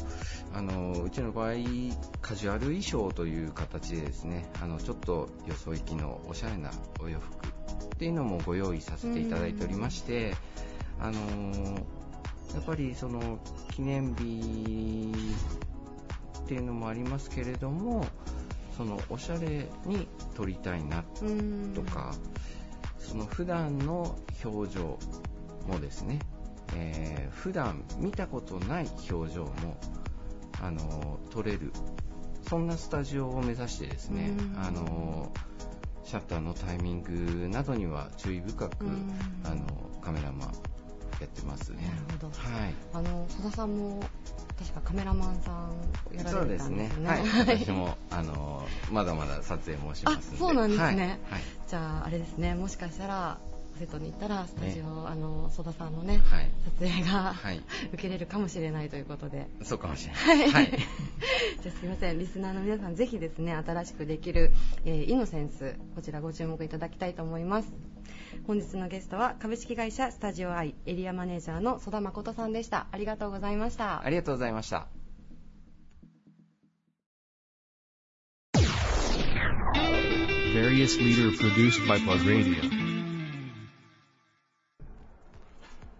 [0.53, 1.53] あのうちの場合
[2.21, 10.35] カジュアル衣装という形でですねあのちょっとよそ行きのおしゃれなお洋服っていうのもご用意させていただいておりまして、
[10.99, 11.19] あの
[12.53, 13.39] やっぱりその
[13.75, 15.11] 記念日
[16.43, 18.05] っていうのもありますけれども
[18.77, 21.73] そのおしゃれに撮りたいなうん。
[21.73, 22.13] とか、
[23.03, 24.97] その普段の表情
[25.67, 26.19] もですね、
[26.75, 29.77] えー普段見たことない表情も
[30.61, 31.73] あの撮れる
[32.47, 34.59] そんなスタジオを目指してですねうん。
[34.59, 35.33] あの
[36.05, 39.13] シャッターのタイミングなどには注意深くうん。
[39.43, 39.65] あの
[40.01, 40.53] カメラマン
[41.19, 41.83] やってますね。
[41.83, 42.27] なるほど。
[42.27, 42.73] はい。
[42.93, 44.01] あの戸田さんも
[44.59, 46.89] 確かカメラマンさんやらそうれてたんですね。
[46.89, 47.07] ですね。
[47.09, 50.35] はい、私もあのまだまだ撮影もしますんで。
[50.37, 50.85] あそうなんですね。
[50.85, 50.97] はい。
[50.97, 51.19] はい。
[51.67, 52.55] じゃああれですね。
[52.55, 53.37] もしかしたら
[53.79, 56.49] 瀬戸に行ったらスタジオ、あの曽田さんのね、はい。
[56.79, 57.61] 撮影が、はい。
[57.93, 59.47] 受けれるかもしれないということで。
[59.63, 60.51] そうかもしれない。
[60.51, 60.71] はい。
[61.61, 62.19] じゃあすいません。
[62.19, 64.51] リスナーの皆さんぜひですね新しくできる、
[64.85, 67.73] えーイノセンスこちらご注目いただきたいと思います
[68.47, 72.87] 本日のゲストは株式会社スタジオアイエリアマネージャーの曽田誠さんでした。
[72.91, 74.03] ありがとうございました。
[74.03, 74.87] ありがとうございました。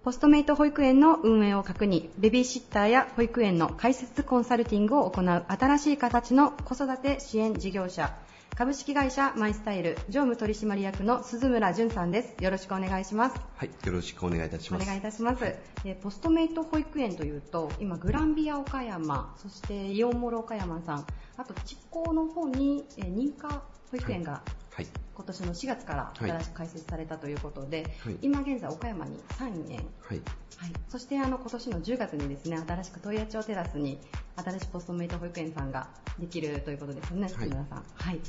[0.04, 8.14] ポストメイト保育園の運営を確認、ベビーシッターや保育園の開設コンサルティングを行う新しい形の子育て支援事業者、
[8.56, 12.36] 株式会社マイスタイル常務取締役の鈴村淳さんです。
[12.44, 13.36] よろしくお願いします。
[13.56, 14.84] はい、よろしくお願いいたします。
[14.84, 15.44] お願いいたします。
[15.44, 24.44] えーポストメイト保育園というと、今グランビア岡山、そしてイオンモール岡山さん、あと筑後の方に、えー認可保育園が
[24.76, 26.32] はい、今年の4月からはい。
[26.32, 28.18] 新しく開設されたということで、はい。
[28.22, 30.22] 今現在岡山に3園はい、
[30.58, 34.00] はい、そしてあの今年の10月にですね新しく問屋町テラスに
[34.36, 37.50] 新しいポストメイト保育園さんができるということですね、はい。
[37.50, 37.84] さん。
[37.94, 38.20] はい、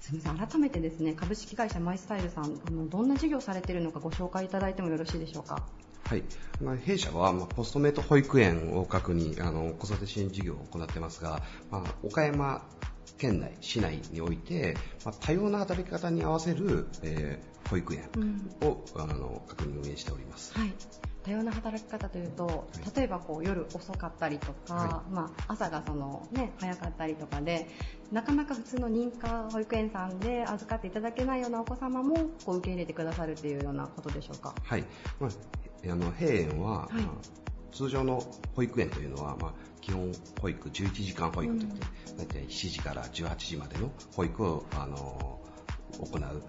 [0.00, 5.62] すみません改めてですね株式会社マイスタイルさんあのどんな事業をされているのかご紹介いただいてもよろしいでしょうか？
[6.04, 6.24] はい。
[6.60, 12.66] まあ、弊社は、まあ、ポストメイト保育園を核に、あの、子育て支援事業を行ってますが、まあ、岡山
[13.22, 20.52] 県内、市内において、まあ、多様な働き方に合わせる、えー保育園うんを、あの、確認運営しております。
[20.58, 20.72] はい
[21.22, 27.68] 多様な働き方というと、い例えばこう夜遅かったりとか、はまあ、朝がその、ね、早かったりとかで
[28.10, 34.52] なかなか普通の認可保育園さんで預かっていただけないようなお子様もこう受け入れてくださるというようなことでしょうか？
[34.64, 34.84] はい。
[35.20, 35.30] まあ、
[35.92, 37.14] あの、閉園は、はいまあ
[37.74, 38.22] 通常の
[38.54, 45.40] 保育園というのは、まあ、基本保育、11時間保育といって、大体7時から18時までの保育を、あの、
[45.98, 46.42] 行う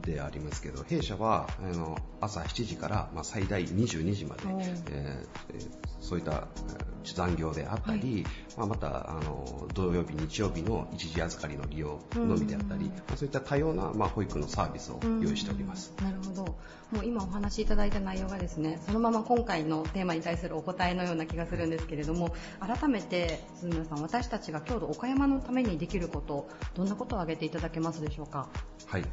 [0.00, 5.66] でありますけど、弊社は、あの、朝7時から、まあ、最大22時までえーえー
[6.00, 8.24] そういったえー残業であったり、
[8.56, 15.92] まあ、また、あの、土曜日、日曜日の一時預かりの利用のみであったり、うんまあ、そういった多様な、まあ、保育のサービスを用意しております。
[16.00, 16.44] なるほど。
[16.92, 28.48] もう今お話しいただいた内容がですね、そのまま今回のテーマに対するお答えのような気がするんですけれども、改めて鈴村さん、私たちが郷土岡山のためにできること、どんなことを挙げていただけますでしょうか？
[28.86, 29.04] はい、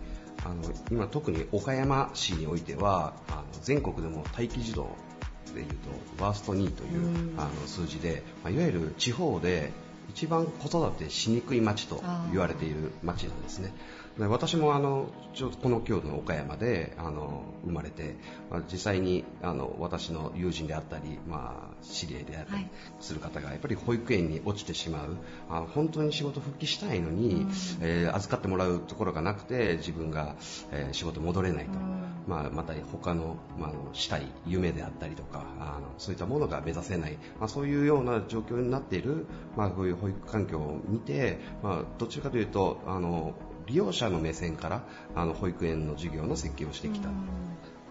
[0.46, 4.90] あの今特に岡山市においてはあの全国でも待機児童
[5.54, 5.68] でいう
[6.18, 7.40] とワースト2といううん。
[7.40, 9.72] あの数字で、まあ、いわゆる地方で
[10.10, 13.74] 一番子育てしにくい町と言われている町なんですね。
[14.18, 18.18] で私もあのちょこの京都の岡山であの生まれて、
[18.50, 22.72] まあ、実際にあの私の友人であったり、まあ、知り合いであったりはい。
[23.00, 25.16] する方がやっぱり保育園に落ちてしまう
[25.50, 27.46] あの本当に仕事復帰したいのに、
[27.82, 30.36] えー預かってもらうところがなくて自分が、
[30.72, 31.72] えー仕事戻れないと、
[32.30, 39.26] まあ、また他の,、まあしたい夢であったりとかあのそういったものが目指せない、まあ、そういうような状況になっている、
[39.58, 43.34] まあ、こういう保育環境を見て、まあ、どちらかというとあの
[43.66, 44.84] 利用者の目線から
[45.16, 47.10] あの保育園の授業の設計をしてきた。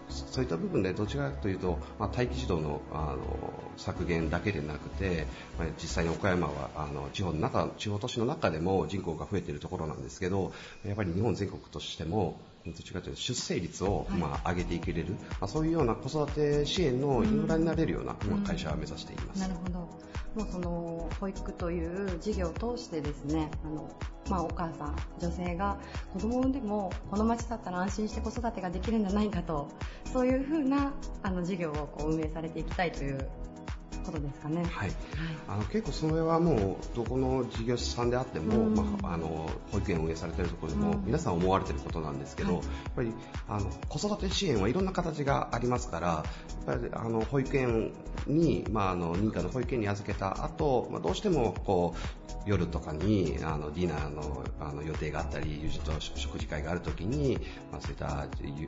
[0.09, 5.27] そういった部分でどちらかというと、まあ、待機児童のあの削減だけでなくて、
[5.59, 10.51] まあ、実際に岡山はあの地方の中地方都市の中でも人口が増えているところなんですけど
[10.83, 12.39] やっぱり日本全国としても
[12.73, 19.39] どちらかというと出生率を、まあ、上げていけれる、まあ、そういうような子育て支援のインフラになれるような、まあ会社は目指しています。
[19.41, 20.09] なるほど。
[20.35, 23.89] もうその保育という事業を通してですね、あの
[24.29, 25.79] まあお母さん、女性が
[26.13, 29.69] 子供を産んでもこの町だったら安心して子育てができるんじゃないかと、
[30.05, 33.27] そういうふうなあの事業をこう運営されていきたいという
[34.11, 34.65] ことですかね。
[34.65, 34.91] はい、
[35.47, 38.73] あの結構それはもうどこの事業者さんであっても、うん。
[38.73, 41.05] まあ、あの保育園を運営されているところでも、うん。
[41.05, 42.63] 皆さん思われていることなんですけど、はい。
[42.63, 43.13] やっぱり
[43.47, 46.07] あの子育て支援はいろんな形がありますから
[46.67, 47.93] やっぱりあの保育園
[48.27, 57.39] に、まあ、あの認可の保育園に預けた後、まあどうしてもこう夜とかにあのディナーのあの予定があったり友人と食事会があるときに、
[57.71, 58.67] まあ、そういったゆ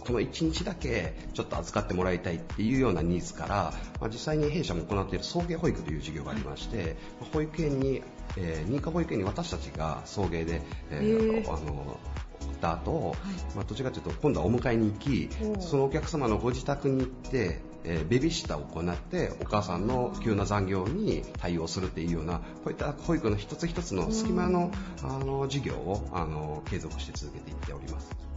[0.00, 8.02] この1日だけちょっと預かってもらいたいっていうようなニーズから、まあ、実際に弊社も行っている送迎保育という事業がありまして、まあ保育園に
[8.36, 11.44] えー認可保育園に私たちが送迎で、えへー。
[11.44, 11.98] ーあの
[12.40, 13.16] 送った後、
[13.54, 15.28] まあどちらかというと今度はお迎えに行き
[15.60, 24.70] そのお客様のご自宅に行って、えーベビーシッターを行ってお母さんの急な残業に対応するっていうようなこういった保育の一つ一つの隙間の
[25.02, 28.27] あの事業をあの継続して続けていっております。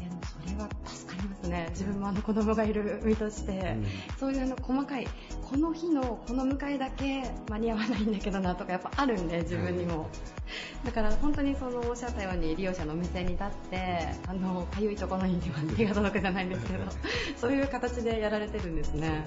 [0.49, 1.67] れは助かりますね。
[1.71, 3.77] 自分もあの子供がいる身として、
[4.19, 5.07] そういうあの細かい
[5.49, 10.09] この日のこの迎えだけ間に合わないんだけどなとかやっぱあるんで自分にも、
[10.85, 15.39] だから本当にそのおっしゃったように利用者の目線に立ってあのかゆいところに
[15.75, 16.85] 手が届くじゃないんですけど
[17.37, 19.25] そういう形でやられてるんですね。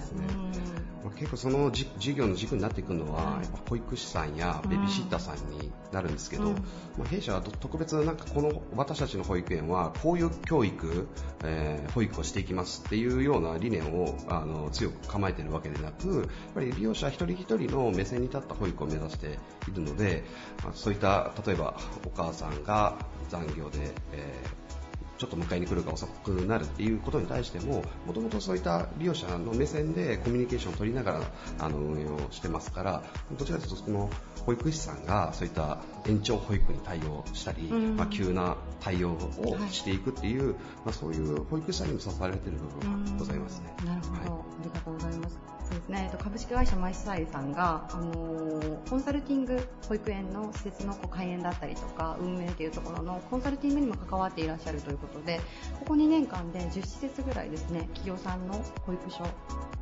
[1.17, 6.55] 結構そのじ事業の軸になっていくのは、やっぱ保育士さんやベビーシッターさんになるんですけど、うん。
[6.99, 11.04] まあ、弊社は特別なんかこの私たちの保育園はこういう教育、
[11.45, 19.39] えー保育をしていきますっていうような理念をあの強く構えているわけでなくやっぱり利用者一人一人の目線に立った保育を目指して
[19.69, 20.25] いるので、
[20.63, 22.97] まあそういった例えばお母さんが
[23.29, 24.74] 残業で、えー
[25.19, 31.21] ちょっと迎えに来るが遅くなるっていうことに対しても、もともとそういった利用者の目線でコミュニケーションを取りながら
[31.61, 33.03] あの運営をしてますから、
[33.39, 34.11] どちらかというとその
[34.45, 43.75] 保育士さんがそういった延長保育に対応したり、うんまあ、急な対応をしていくっていう、まあ、そういう保育士さんにも支えられている部分がございますね。
[43.85, 45.39] なるほど、はいありがとうございます。
[45.75, 55.41] そうですね、えっと株式会社マイスタイルさんが、あのーコンサルティング保育園の施設のこう開園だったりとか運営というところのコンサルティングにも関わっていらっしゃるということで
[55.81, 58.55] ここ2年間で10施設ぐらいですね企業さんの
[58.87, 59.25] 保育所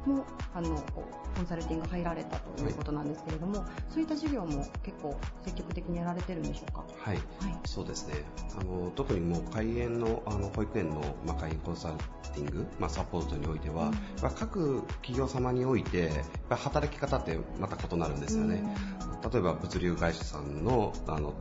[0.06, 0.24] も
[0.54, 0.76] あの
[1.34, 6.84] コンサルティング入られたということなんですけれども、そういった事業も結構積極的にやられてるんでしょうか？
[6.98, 8.14] はい、はいそうですね。
[8.60, 11.94] あの特にもう開園のあの保育園のまあ開園コンサル
[12.34, 16.12] ティング、まあサポートにおいては、まあ各企業様においてやっ
[16.48, 18.62] ぱ働き方ってまた異なるんですよね。
[19.32, 21.34] 例えば物流会社さんのあの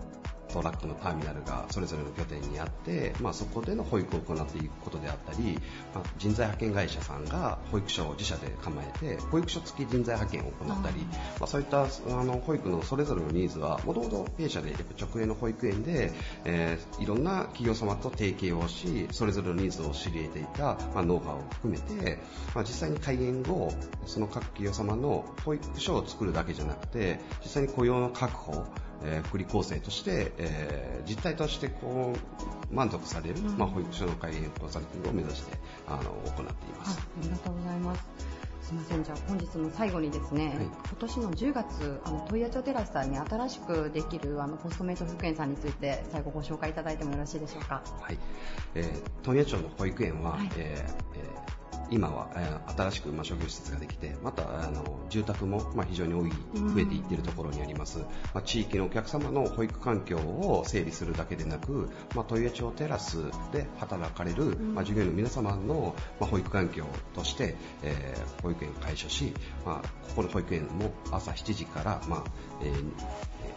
[0.52, 5.60] トラックのターミナルがそれぞれの拠点にあって、まあ、そこでの保育を行っていくことであったり、
[5.94, 10.98] まあ、人材派遣会社さんが保育所を自社で構えて保育所付き人材派遣を行ったり、
[11.40, 11.88] まあ、そういったあ
[12.24, 16.12] の保育のそれぞれのニーズはもともと弊社でやっぱ直営の保育園で、
[16.46, 22.20] えーいろんな企業様と提携をしそれぞれのニーズを知り得ていた、まあ、ノウハウを含めて、
[22.54, 23.72] まあ、実際に開園後
[24.06, 28.66] その各企業様の保育所を作るだけじゃなくて実際に雇用の確保
[29.04, 32.14] えー福利厚生として、えー実態としてこ
[32.72, 37.00] う満足される、まあ、保育所の開園コンサルティングを目指してあの行っていまあす。
[37.00, 38.04] ありがとうございます。
[38.62, 47.82] すみません、じゃあ本日の最後にですね、はい今年の10月、あの問屋町テラスさんに新しくできるあのポストメイト保育園さんについて最後ご紹介いただいてもよろしいでしょうか？
[48.00, 48.18] はい、
[48.76, 51.61] えー問屋町の保育園は、はいえーえー
[51.92, 63.18] 今は、えー新しく、まあ、商業施設ができてまたあの住宅も、まあ、非常に多い増えていっているところにあります、まあ、地域のお客様の保育環境を整備するだけでなく、まあ、問屋町テラス
[63.52, 69.34] で働かれる、まあ、従業員の皆様の、まあ、保育環境として、えー保育園を開所し、
[69.66, 72.24] まあ、ここの保育園も朝7時から、まあ
[72.64, 72.84] えー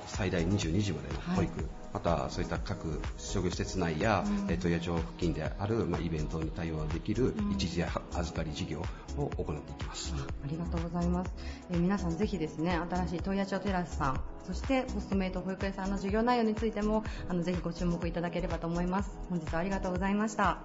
[0.07, 8.83] 最大22時までの保育、またそういった各商業施設内や、えー問屋町付近である、まあ、イベントに対応できる一時預かり事業
[9.17, 10.13] を行っていきます。
[10.45, 11.33] ありがとうございます。
[11.71, 19.11] えー皆さんぜひですね、新しい問屋町テラスさん、そしてポストメイト保育園さんの授業内容についても、あのぜひご注目いただければと思います。
[19.31, 20.59] 本日はありがとうございました。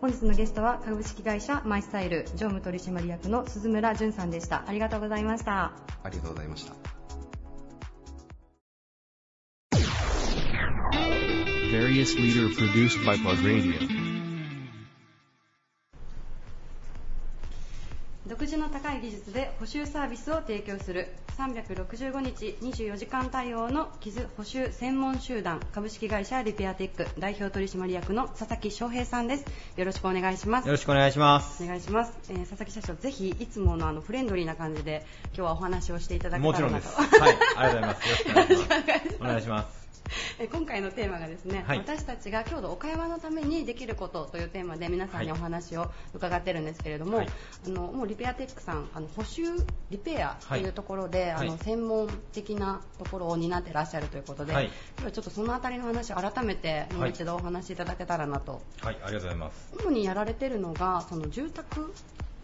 [0.00, 4.64] 本日のゲストは株式会社マイスタイル常務取締役の鈴村淳さんでした。
[4.68, 5.72] ありがとうございました。
[6.04, 7.01] ありがとうございました。
[10.92, 13.74] Various leader produced by Plug Radio.
[18.26, 29.44] 独自の高い技術で補修サービスを提供する365日24時間対応の傷補修専門集団株式会社リペアテック代表取締役の佐々木翔平さんです
[29.76, 31.62] よろしくお願いしますよろしくお願いします。
[31.64, 37.20] お願いします、えー佐々木社長ぜひいつものあのフレンドリーな感じで今日はお話をしていただけもたらなとちろんです。
[37.20, 38.28] はい、ありがとうございます。
[38.28, 39.16] よろしくお願いします。
[39.20, 39.81] お願いします。
[40.38, 41.78] え今回のテーマがですね、はい。
[41.78, 45.42] 私たちが郷土岡山のためにできることというテーマで皆さんにおはい。
[45.42, 47.28] 話を伺ってるんですけれども、はい。
[47.66, 49.42] あのもうリペアテックさんあの補修
[49.90, 51.48] リペアというところで、はい。
[51.48, 54.66] あの専門的なところを担ってらっしゃるということで、はい。
[54.66, 59.74] 今日はちょっとそのあたりの話を改めてもう一度お話しいただけたらなと、はい、ありがとうございます。
[59.78, 61.92] 主にやられてるのがその住宅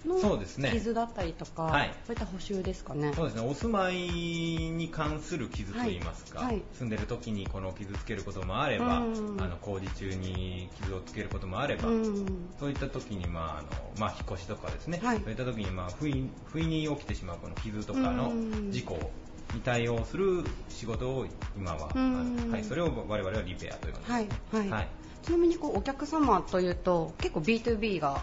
[0.08, 0.70] のそうですね。
[0.72, 1.94] 傷だったりとか、はい。
[2.06, 3.12] そういった補修ですかね。
[3.14, 6.54] そうですね、お住まいに関する傷といいますか、はい。
[6.54, 6.62] はい。
[6.72, 9.36] 住んでる時にこの傷つけることもあれば、うん。
[9.40, 12.48] あの工事中に傷をつけることもあれば、うん。
[12.58, 15.20] そういった時に、まああのまあ、引っ越しとかですね、はい。
[15.20, 18.72] そういった時に、まあ、不意不意に起きてしまうこの傷とかのうん。
[18.72, 18.98] 事故
[19.54, 21.88] に対応する仕事を今は、
[22.50, 24.28] はい、それを我々はリペアというはい。
[24.52, 24.88] はい、はい。
[25.22, 28.22] ちなみにこうお客様というと結構 B2B が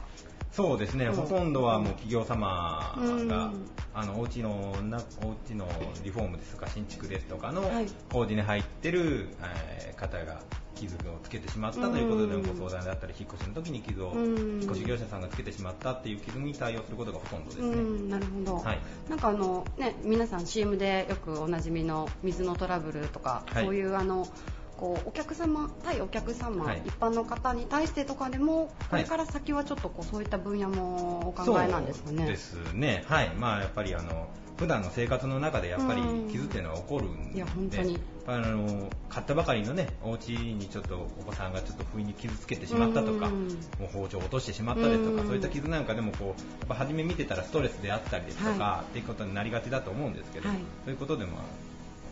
[0.56, 1.16] そうですね、うん。
[1.16, 3.28] ほとんどはもう企業様うん。
[3.28, 3.52] が、
[3.94, 5.68] あのお家のなお家の
[6.04, 7.88] リフォームですとか新築ですとかのはい。
[8.10, 10.42] 工事に入ってる、えー方が
[10.76, 14.62] 傷をつけてしまったということでうんご相談であったり、引っ越しの時に傷を、うん。
[14.62, 17.68] 引っ越し業者さんがつけてしまったっていう傷に対応することがほとんどですね。
[17.70, 18.80] うんなるほど、はい。
[19.10, 23.66] なんかあのね皆さん CM でよくおなじみの水のトラブルとか、はい。
[23.66, 24.28] そういうあの
[24.78, 26.82] こうお客様対お客様、はい。
[26.86, 32.18] 一般の方に対してとかでもこれから先はちょっとこうそういった分野もお考えなんですかね。
[32.18, 33.04] そうですね。
[33.08, 33.30] はい。
[33.36, 36.32] まあやっぱりあの普段の生活の中でやっぱりうん。
[36.32, 38.00] 傷っていうのは起こるんで、いや本当に。
[38.28, 43.48] あの買ったばかりのねお家にちょっとお子さんがちょっと不意に傷つけてしまったとか、うん。
[43.80, 45.28] もう包丁を落としてしまったですとか、うん。
[45.28, 50.58] そういった傷なんかでもこうやっぱ初め見てたらストレスであったりですとか、はっていうことになりがちだと思うんですけど、はい。
[50.86, 51.38] そういうことでも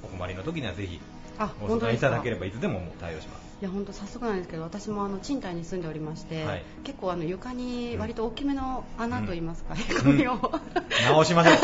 [0.03, 0.99] お困りの時にはぜひ
[1.38, 3.43] あご相談いただければいつでももう対応します。
[3.61, 10.38] いや本当早速なんですけど私もあの賃貸に住んでおりまして、はい結構あの床に割と大きめの穴といいますか、んへこみを、
[11.09, 11.55] 直しましょう。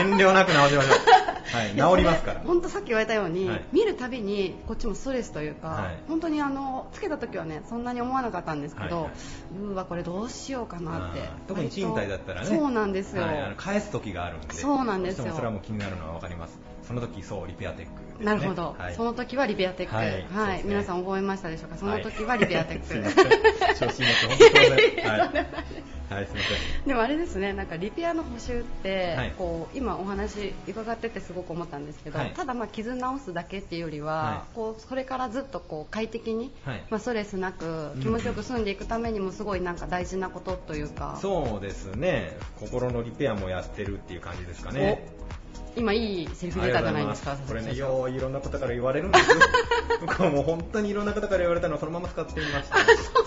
[0.00, 0.98] 遠慮なく直しましょう。
[1.48, 1.96] はい。
[1.96, 2.40] 治りますから。
[2.40, 9.12] 本当さっき言われたように、はい見るたびにこっちもストレスというか、はい本当にあのつけた時はねそんなに思わなかったんですけど、はいはい
[9.62, 16.58] うーわこれどうしようかなって特に賃貸だったらねそうなんですよ、はい、返す時があるんでそうなんですよそれはもう気になるのは分かります
[16.88, 20.08] その時そうリペアテックなるほど、はい、その時はリベアテック、ははい。
[20.08, 20.70] いそうですね。
[20.70, 22.86] 皆さん覚えましたでしょうか、その時はリベアテック。
[22.88, 23.02] すい
[23.78, 26.88] 調子に乗って本当にはい、はい、すいません。
[26.88, 29.32] でもあれですね、なんかリペアの補修って、はい。
[29.38, 32.30] こう今お話伺っててすごく思ったんですけど、はい。
[32.30, 36.82] ただまあ傷直すだけっていうよりは、はこうそれからずっとこう快適に、はい。
[36.90, 42.36] まあストレスなく気持ちよく住んでいくためにもすごいなんか大事なことというか、そうですね。
[42.58, 45.06] 心のリペアもやってるっていう感じですかね
[45.78, 47.36] 今いいセリフ出たじゃないですか。
[47.46, 49.36] これね、よういろんな方から言われるんですよ。
[50.00, 52.76] 僕はもう本当にいろんな方から言われたのをそのまま使ってみました。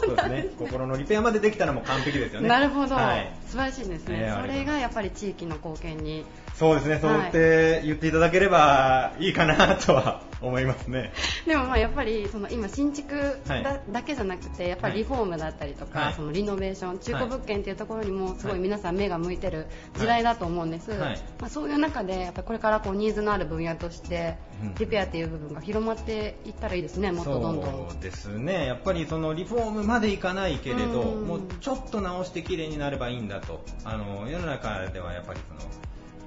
[0.06, 0.48] そうですね。
[0.60, 2.50] 心のリペアまでできたらもう完璧ですよね。
[2.50, 3.34] なるほど、はい。
[3.48, 6.26] 素晴らしいですね、それがやっぱり地域の貢献に
[6.62, 7.00] そうですね。
[7.02, 11.12] そう言って、言っていただければいいかなとは思いますね。
[11.48, 13.82] でもまあやっぱりその今新築だ,、はい。
[13.90, 16.14] だけじゃなくてやっぱりリフォームだったりとか、はい。
[16.14, 19.66] そのリノベーション中古物件っていうところにもすごはいい皆さん目が向いてる
[19.98, 21.20] 時代だと思うんです、はい。
[21.40, 24.76] まあ、そういう中でやっぱりこれからこうニーズのある分野としてうん。
[24.76, 27.66] リペアっていう部分が広まっていったらいいですねもっとどんどん。
[27.66, 28.68] そうですね。
[28.68, 31.28] やっぱりそのリフォームまでいかないけれど、うん。
[31.28, 33.64] もうちょっと直して綺麗になればいいんだと。
[33.84, 35.62] あの、世の中ではやっぱりその、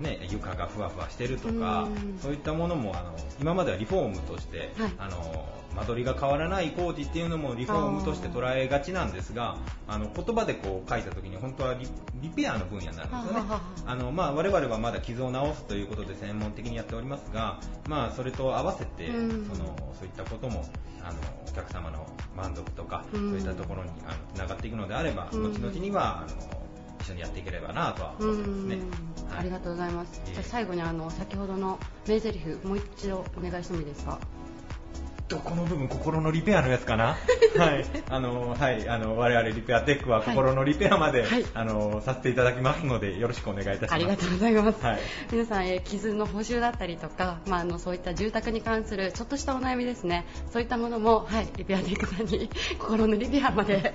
[0.01, 2.19] ね、床がふわふわしてるとか、うん。
[2.21, 4.93] そういったものもあの今まではリフォームとして、はい。
[4.99, 9.57] あの間取りが変わらない工事っていうのもリフォームとして捉えがちなんですが
[9.89, 11.89] あの言葉でこう書いた時に本当はリ
[12.23, 13.51] リペアの分野になるんですよね。
[13.87, 19.47] あの、まあ、我々はまだ傷を治すということで専門的にやっておりますが、まあ、それと合わせて、うん。
[19.47, 20.65] そのそういったことも
[21.03, 21.19] あの
[21.49, 23.31] お客様の満足とか、うん。
[23.31, 25.53] そういったところにあのつながっていくのであれば、うん。
[25.53, 26.64] 後々にはあの
[27.05, 28.77] 一緒にやっていければなとは思ってますね。
[29.29, 29.39] はい。
[29.41, 30.21] ありがとうございます。
[30.25, 31.79] じゃあ最後にあの先ほどの
[32.09, 34.19] 名台詞もう一度お願いしてもいいですか？
[35.27, 37.17] どこの部分心のリペアのやつかな？
[37.57, 37.85] はい。
[38.11, 38.89] あのはい。
[38.89, 41.45] あの我々リペアテックは心のリペアまで、はい。
[41.55, 43.95] あのさせていただきますのでよろしくお願いいたします。
[43.95, 44.83] ありがとうございます。
[44.85, 44.99] はい。
[45.33, 52.49] 皆さん、えー傷の補修だったりとか、まあ、あのそういった住宅に関するちょっとしたお悩みですね、そういったものも、はい、リペアテックさんに
[52.79, 53.93] 心のリペアまで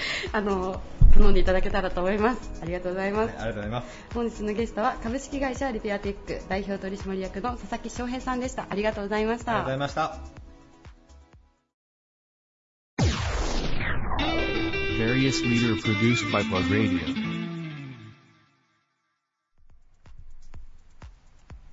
[0.32, 0.80] あの
[1.14, 2.50] 頼んでいただけたらと思います。
[2.62, 3.34] ありがとうございます。
[3.34, 8.66] はいありがとうございます本日のゲストは株式会社リペアテック代表取締役の佐々木翔平さんでした。
[8.68, 9.88] ありがとうございましたありがとうござい。
[9.88, 10.18] ました.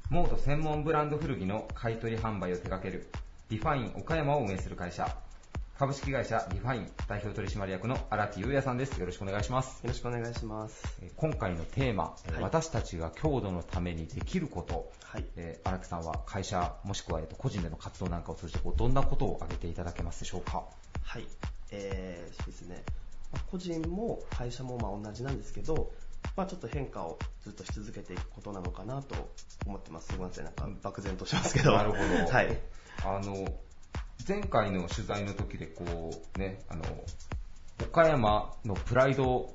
[0.10, 3.08] モード専門ブランド古着の買取販売を手掛ける
[3.50, 5.18] ディファイン岡山を運営する会社
[5.78, 10.82] 株式会社ディファイン代表取締役の荒木優也さんですよろしくお願いしますよろしくお願いします。
[11.02, 15.26] えー今回のテーマ、えーはい私たちが郷土のためにできること、はい。
[15.36, 20.64] えー荒木さんは会社もしくは、個人での活動なんかを通じてこうどんなことを挙げていただけますでしょうか？
[21.04, 21.28] はい。
[21.72, 22.84] えー、そうですね。
[23.34, 25.92] まあ個人も会社もまあ同じなんですけど、
[26.38, 29.16] まあちょっと変化をずっとし続けていくことなのかなと
[29.66, 30.08] 思ってます。
[30.08, 30.46] すみません。
[30.46, 31.74] なんか漠然としますけど。
[31.76, 32.02] なるほど
[32.32, 32.58] はい。
[33.04, 33.46] あの
[34.28, 36.84] 前回の取材の時でこうねあの
[37.84, 39.54] 岡山のプライド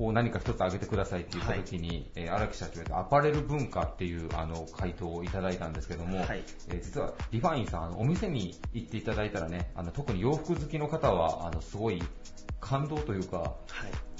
[0.00, 6.42] を何か一つ挙げてくださいって言った時に、えー荒木社長とアパレル文化っていうあの回答をいただいたんですけども、はい。
[6.68, 12.02] えー実はリファインさんあのお店に行っていただいたらねあの特に洋服好きの方はあのすごい
[12.60, 13.54] 感動というかは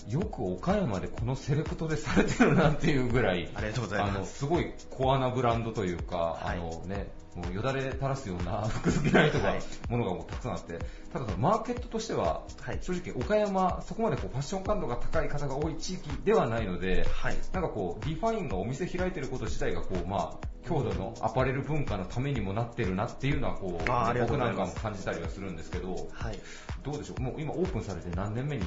[0.09, 0.13] い。
[0.13, 4.17] よく岡山でこのセレクトでされてるなっていうぐらい、ありがとうございます。
[4.17, 6.59] あのすごいコアなブランドというか、はい。
[6.59, 10.79] あのね、もうよだれ垂らすような 服好きな人が、はいものがもうたくさんあって、
[11.13, 12.79] ただそのマーケットとしては、はい。
[12.81, 17.37] 正直岡山、そこまでこうファッション感度が高い方が多い地域ではないので、はい。
[17.53, 23.73] なんかこう、リファインがお店開いてること自体がこう、まあ、郷土のアパレル文化のためにもなってるなっていうのはこう、
[24.21, 26.39] 僕なんかも感じたりはするんですけど、はい。
[26.83, 28.63] どうでしょう、もう今オープンされて何年目に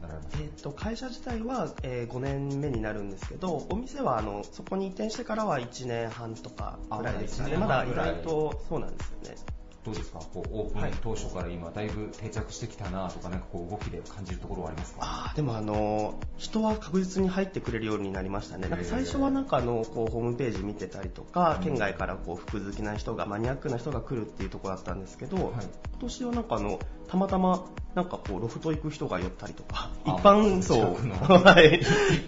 [0.00, 0.36] なられます？
[0.36, 7.54] かえー、と会社自体は、え5年目になるんですけどお店はあのそこに移転してからは1年半とかぐらいですかね。
[7.56, 9.57] あまだ意外とそうなんですよね
[9.88, 10.18] どうですか？
[10.18, 10.90] こうオープはい。
[10.90, 14.98] ン当初から今だいぶ定着してきたなとかなんかこう動きで感じるところはありますか？
[15.00, 18.68] あーでもあの人は確実に入ってくれるようになりましたね。
[18.68, 25.52] なんか最初はなんかあのこうホームページ見てたりとか、県外からこう服好きな人がマニアックな人が来るっていうところだったんですけど、今
[26.00, 26.78] 年はなんかあの
[27.08, 31.80] たまたまなんかこうロフト行く人が寄ったりとか一あ般層近くのはい。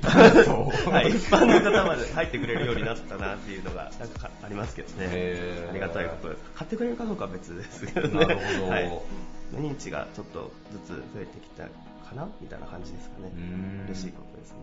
[0.02, 1.10] 般層はい。
[1.10, 5.68] 一般の方まで入ってくれるようになったなっていうのがなんかありますけどね。
[5.70, 6.34] ありがたいこと。
[6.56, 8.14] 買ってくれるかどうかは別ですけどね。
[8.20, 8.68] なるほど。
[8.68, 8.90] はい、
[9.54, 13.30] 認知がちょっとずつ増えてきたかなみたいな感じですかね。
[13.36, 13.84] うん。
[13.86, 14.56] 嬉しいことですね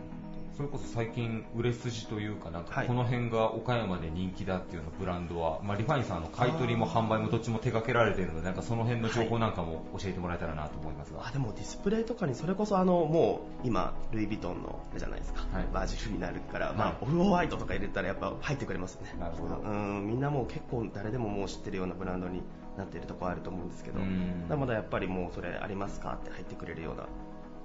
[0.58, 2.88] それこそ最近売れ筋というかなんかはい。
[2.88, 16.94] この辺が岡山で人気だっていうのブランドは、まあ、リファインさんの買い取りも販売もどっちも手掛けられているのでなんかその辺の情報なんかも教えてもらえたらなと思いますが、あでもディスプレイとかにそれこそあのもう今ルイ・ヴィトンのじゃないですか、はいバージルになるから、まはい。
[16.94, 19.16] あ、オフホワイトとか入れたらやっぱ入ってくれますね。
[19.20, 19.58] なるほど。
[19.58, 22.42] うんみんなもう結構誰でももう知ってるようなブランドに
[22.78, 24.46] なっているところあると思うんですけどうん。
[24.50, 27.10] まだやっぱりもうそれありますかって入ってくれるようなまあ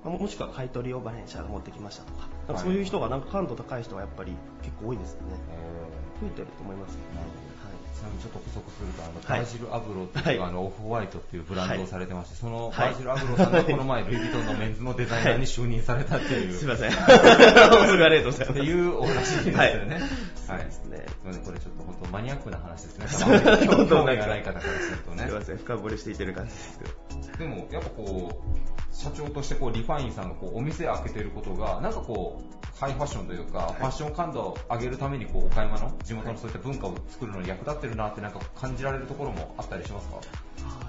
[0.05, 4.33] もしくは買い取りをバレンシアが持ってきましたとかなんかそういう人がなんか感度高い人はやっぱり
[4.63, 5.29] 結構多いですよね。
[5.51, 7.21] え増えてると思いますけど。
[7.21, 7.53] ね、ー
[7.99, 9.41] ちなみにちょっと補足するとあの、はい。
[9.41, 10.49] バージル・アブロっていう、はい。
[10.49, 16.91] あのオフホワイトっていうブランドをされてまして、そのはいバージル・アブロさんがこの前、ルイ・ヴィトンのメンズのデザイナーに就任されたっていう、すいません。
[16.91, 17.07] 本
[17.87, 19.59] 当にありがとうございますっていうお話ですよね。
[19.59, 19.69] はい。
[19.69, 20.71] はい。
[20.71, 20.91] すみ
[21.27, 23.07] ませんこれちょっと本当マニアックな話ですね。
[23.67, 25.25] 興興味がない方からするとね。
[25.27, 25.57] すいません。
[25.59, 27.39] 深掘りしていってる感じですけど。
[27.39, 40.17] でもやっぱこう社長としてこうリファインさんがこうお店開けてることがなんかこうハイファッションというか、ファッション感度を上げるためにこう岡山の地元のそういった文化を作るのに役立ってるなってなんか感じられるところもあったりしますか？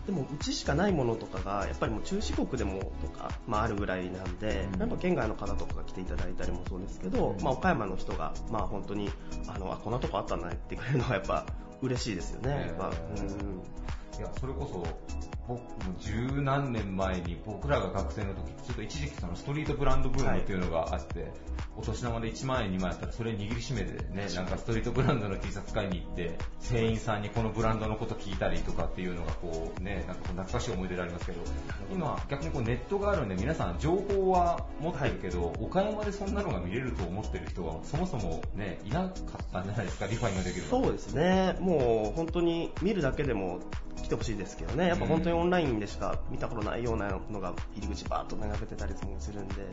[0.07, 4.79] でもうちしかないものとかがやっぱりもう中四国でもとか、まあ、あるぐらいなんで、うん。
[4.81, 9.09] やっぱ県外の方とかが来ていただいたりもそうですけど、まあ、岡山の人が、まあ、本当に
[9.47, 11.45] あのあこんなとこあったんだねってくれるのはやっぱ
[11.81, 12.73] 嬉しいですよね。
[12.75, 12.75] え。
[12.77, 14.19] ーうん。
[14.19, 14.83] いやそれこそ
[15.47, 15.65] 僕も
[15.99, 21.31] 十何年前に僕らが学生の時ちょっと一時期そのストリートブランドブームっていうのがあって、
[21.75, 31.41] お年玉で1万円2万円やったらそれ握りしめてねなんかストリートブランドの T シャツ買いに行って店員さんにこのブランドのこと聞いたりとかっていうのがこうねなんか懐かしい思い出でありますけど
[31.91, 39.11] 今逆にこうネットがあるんで皆さん情報は持ってるけど、岡山でそんなのが見れると思ってる人はそもそもねいなかっ
[39.51, 43.59] たんじゃないですかリファインができるそうですね、もう本当に見るだけでも
[44.01, 49.71] 来てほしいですけどね、やっぱ本当にオンラインでしか見たことないようなのが入り口バーッと並べてたりもするんで、はい。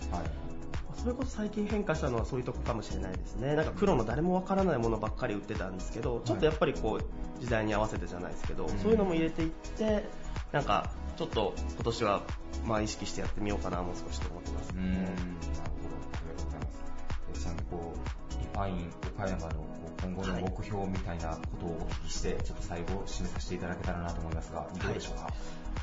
[0.96, 3.54] それこそ最近変化したのはそういうとこかもしれないですね。
[3.54, 8.78] なんか黒の誰もわからないものばっかり売ってたんですけど、ちょっとやっぱりこう時代に合わせてじゃないですけど、うん。
[8.78, 10.04] そういうのも入れていって、
[10.52, 12.22] なんかちょっと今年は
[12.66, 16.82] まあ意識してやってみようかなもう少しと思ってます、うーん、なるほど、ありがとうございます。
[17.32, 17.94] えちなみにこ
[18.29, 18.29] う、
[18.66, 19.66] リファイン岡山の
[20.02, 25.30] 今後の目標みたいなことをお聞きして、ちょっと最後締めさせていただけたらなと思いますが、いかがでしょうか？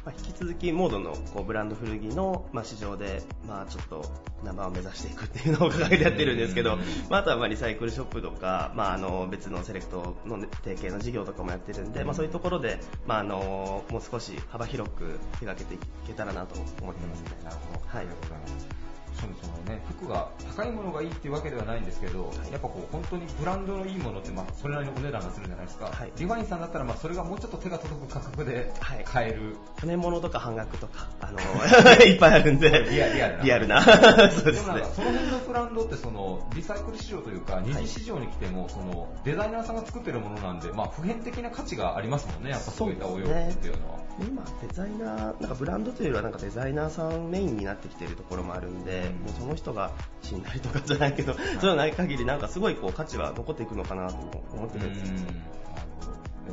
[0.05, 4.05] まあ、引き続きモードのこうブランド古着の、まあ、市場で、まあ、ちょっと
[4.43, 17.31] ナンバーを目指していくっていうのを掲げてやってるんですけどうん、まあ、あとはまあリサイクルショップとか、まあ、あの別のセレクトの提携の事業とかもやってるんで、まあ、そういうところで、まあ、あのもう少し幅広く手掛けていけたらなと思ってますね。
[17.43, 17.99] なるほど、はい。
[17.99, 18.86] ありがとうございます。
[19.17, 25.85] しかもそのね、服が高いものがいいっていうわけではないんですけど、やっぱこう本当にブランドのいいものってまあそれなりのお値段がするじゃないですか。
[25.85, 26.11] はい。
[26.17, 29.03] リファインさんだったらまあそれがもうちょっと手が届く価格ではい。
[29.03, 29.55] 買える。
[29.81, 31.39] 骨物とか半額とか、あの
[32.05, 33.43] いっぱいあるんで、リアリアルな。
[33.43, 33.81] リアルな。
[33.81, 34.83] そうでですね。
[34.95, 42.51] その辺のブランドってそのリサイクル市場というか二次市場に来てもそのデザイナーさんが作ってるものなんで、まあ、普遍的な価値がありますもんね。
[42.51, 43.97] やっぱそういったお洋服っていうのは。
[44.19, 49.91] 今、デザイナー、なんかブランドというよりはなんかデザイナーさんメインになってきているところもあるんで、うんもうその人が
[50.21, 54.15] 死んだりとかじゃないけど、そういうのない限りなんかすごいこう価値は残っていくのかなと
[54.53, 55.17] 思ってるんですよ。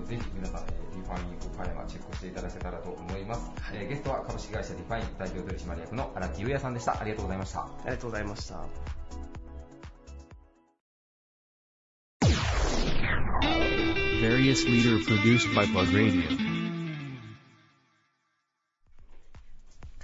[0.07, 8.61] ぜひ皆さん、えーリファイン岡山チェックしていただけたらと思います、えーゲストは株式会社リファイン代表取締役の荒木優也さんでしたありがとうございましたありがとうございました。
[14.21, 16.54] Various leader produced by Plug Radio.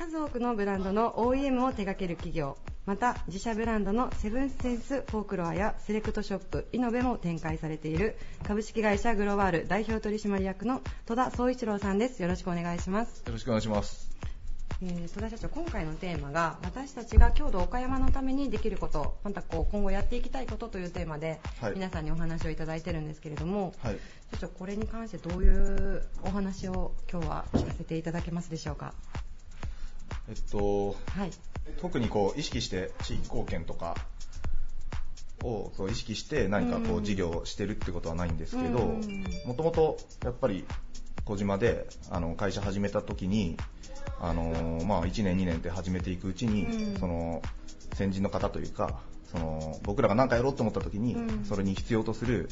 [0.01, 14.09] 数多くのブランドの OEM を手掛ける企業また自社ブランドのセブンセンスフォークロアやセレクトショップイノベも展開されている株式会社グロワール代表取締役の戸田総一郎さんですよろしくお願いしますよろしくお願いします。
[14.83, 23.99] えー戸田社長、今回のテーマが私たちが郷土岡山のためにできることまたこう今後やっていきたいことというテーマで、はい皆さんにお話をいただいてるんですけれどもはい。
[24.33, 28.95] 社長、これに関してどういうお話を今日は聞かせていただけますでしょうか？
[30.31, 31.31] えっと、はい、
[31.81, 33.97] 特にこう意識して地域貢献とか
[35.43, 40.65] をそう意識して何かこう事業をしてるってことはないんですけどうん、もともとやっぱり
[41.25, 43.57] 小島であの会社始めた時に、
[44.21, 46.99] あのまあ1年2年って始めていくうちに、うん。
[46.99, 47.43] その
[47.95, 49.01] 先人の方というか、
[49.31, 51.45] その僕らが何かやろうと思った時に、うん。
[51.45, 52.49] それに必要とする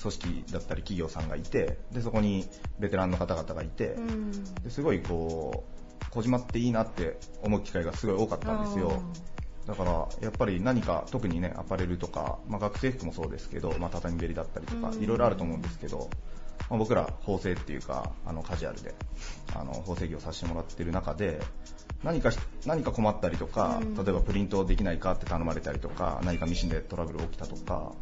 [0.00, 4.32] 組織だったり企業さんがいて、でそこにベテランの方々がいて、うん。
[4.62, 9.02] ですごいこう小島っていいなって思う機会がすごい多かったんですよ。
[9.66, 15.02] だからやっぱり何か特にねアパレルとか、まあ、学生服もそうですけど、まあ、畳べりだったりとかうん。
[15.02, 16.10] いろいろあると思うんですけど、
[16.68, 18.94] まあ、僕ら縫製っていうかあのカジュアルで
[19.54, 21.40] あの縫製業させてもらってる中で
[22.02, 23.94] 何かし何か困ったりとか、うん。
[23.94, 27.92] 例えばプリントできないかって頼まれたりとか何かミシンでトラブル起きたとか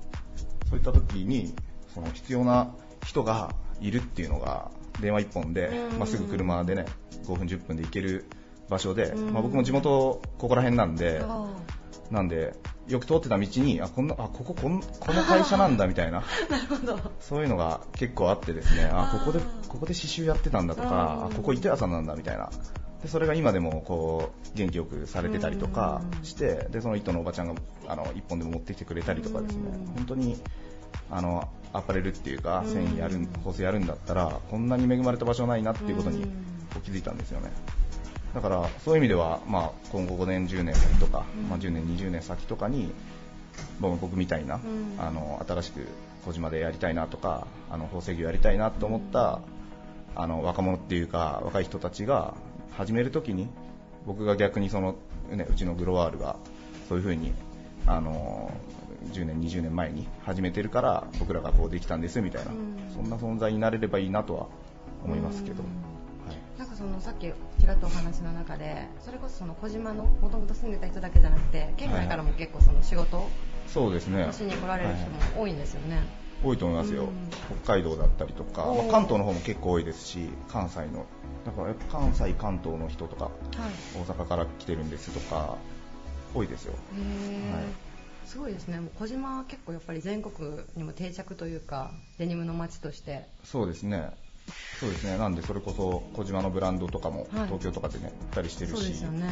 [0.71, 1.55] そういった時に
[1.93, 2.75] その必要な
[3.05, 4.71] 人がいるっていうのが
[5.01, 5.99] 電話1本で、うん。
[5.99, 6.87] まあ、すぐ車でね
[7.25, 8.27] 5分10分で行ける
[8.69, 9.33] 場所で、うん。
[9.33, 11.49] まあ、僕も地元ここら辺なんで、あ
[12.11, 12.55] なんで
[12.89, 17.11] よく通ってた道にあこんなあこここんこの会社なんだみたいなー なるほど。
[17.21, 19.39] そういうのが結構あってですねあここで
[19.69, 20.93] ここで刺繍やってたんだとかうん。
[21.27, 22.51] あここ糸屋さんなんだみたいな。
[23.03, 26.25] でそれが今でもこう元気よくされてたりとかうん。
[26.25, 29.63] してでその糸のおばちゃんがあの一本でも持ってきてくれたりとかですね。
[29.73, 29.95] うん。
[29.95, 30.37] 本当に
[31.11, 32.73] あのアパレルっていうかうん。
[32.73, 36.27] 繊維やる縫製やるんだったらこんなに恵まれた場所ないなっていうことに
[36.85, 37.51] 気づいたんですよね。
[38.35, 41.49] だからそういう意味では、まあ、今後5年10年先とか、うん。
[41.49, 42.93] まあ、10年20年先とかに
[43.81, 44.61] 僕僕みたいな、ん。
[44.99, 45.87] あの新しく
[46.25, 49.41] 小島でやりたいなとかあの宝石業やりたいなと思った、
[50.15, 52.35] あの若者っていうか若い人たちが
[52.73, 53.49] 始めるときに
[54.07, 54.97] 僕が逆にその、
[55.31, 56.37] ね、うちのグロワールが
[56.89, 57.33] そういうふうに
[57.87, 58.53] あの
[59.13, 62.77] 10年20年前に始めてるから僕らがこうできたんですみたいな、うん。
[62.95, 64.47] そんな存在になれればいいなとは
[65.05, 65.69] 思いますけど、うん。
[66.31, 66.59] はい。
[66.59, 73.29] なんかそのさっきちらっとお話の中でそれこそその小島のもともと住んでた人だけじゃなくて県外からも結構その仕事を
[73.67, 74.29] そうですね。
[74.33, 76.03] しに来られる人はいも多いんですよね。
[76.43, 77.11] 多いと思いますよ、うん。
[77.63, 81.07] 北海道だったりとか、まあ関東の方も結構多いですし関西の
[81.45, 83.33] だからやっぱ関西関東の人とかはい。
[83.95, 85.57] 大阪から来てるんですとか
[86.35, 86.75] 多いですよ。
[87.53, 87.90] はい
[88.31, 88.79] すごいですね。
[88.79, 93.27] もう小島は結構やっぱり全国にも定着というかデニムの街として。
[93.45, 94.11] そうですね。
[94.79, 95.19] そうですね。
[95.19, 97.47] なんでそれこそ小島のブランドとかもはい。
[97.47, 99.27] 東京とかでね売ったりしてるそうし、ですよね。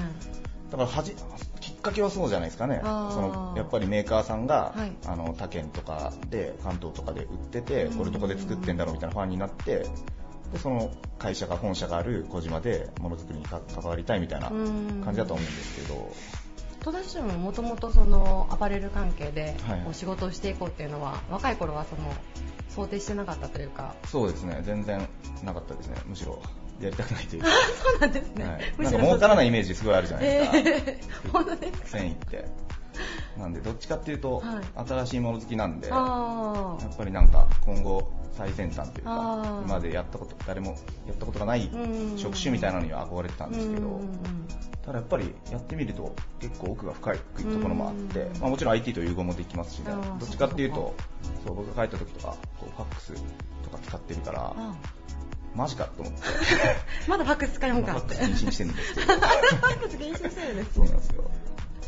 [0.70, 1.14] だからはじ
[1.60, 2.80] きっかけはそうじゃないですかね。
[2.82, 4.92] そのやっぱりメーカーさんが、はい。
[5.06, 7.98] あの他県とかで関東とかで売っててうん。
[7.98, 9.86] これどこで作ってんだろうみたいなファンになって
[10.52, 15.02] でその会社が本社がある小島でものづくりにか関わりたいみたいなうん。
[15.04, 16.12] 感じだと思うんですけど
[16.80, 22.12] 戸田市ももともとそのアパレル関係ではいこう仕事をしていこうっていうのは、若い頃はその
[22.68, 23.94] 想定してなかったというか。
[24.06, 24.60] そうですね。
[24.62, 25.06] 全然
[25.44, 25.96] なかったですね。
[26.06, 26.40] むしろ
[26.80, 27.48] やりたくないというか、
[27.92, 28.44] そうなんですね。
[28.44, 31.86] はい、なんか儲からないイメージすごいあるじゃないですか、えー、 本当ですか？
[31.88, 32.44] 繊維って
[33.38, 34.88] なんでどっちかっていうと、はい。
[34.88, 39.62] 新しいもの好きなんであやっぱりなんか今後最先端というあかー。
[39.64, 40.76] 今までやったこと誰も
[41.06, 42.18] やったことがないうん。
[42.18, 43.48] 職種みたいなのには憧れてたあ。
[43.48, 44.00] んですけど
[44.84, 47.22] ただやっぱりやってみると結構奥が深いと
[47.60, 48.40] ころもあってうん。
[48.40, 49.92] まあもちろん IT と融合もできますしね。
[50.18, 50.94] どっちかっていうと
[51.46, 53.12] そう僕が帰った時とかこうファックス
[53.64, 54.74] とか使ってるからあ
[55.54, 56.20] マジかと思って。
[57.08, 57.98] まだファックス使いフますか。
[57.98, 58.14] って。
[58.14, 59.06] ァックス禁止にしてるんですけど。
[59.06, 59.24] ファ
[59.74, 61.30] ックス禁止してるんです そうなんですよ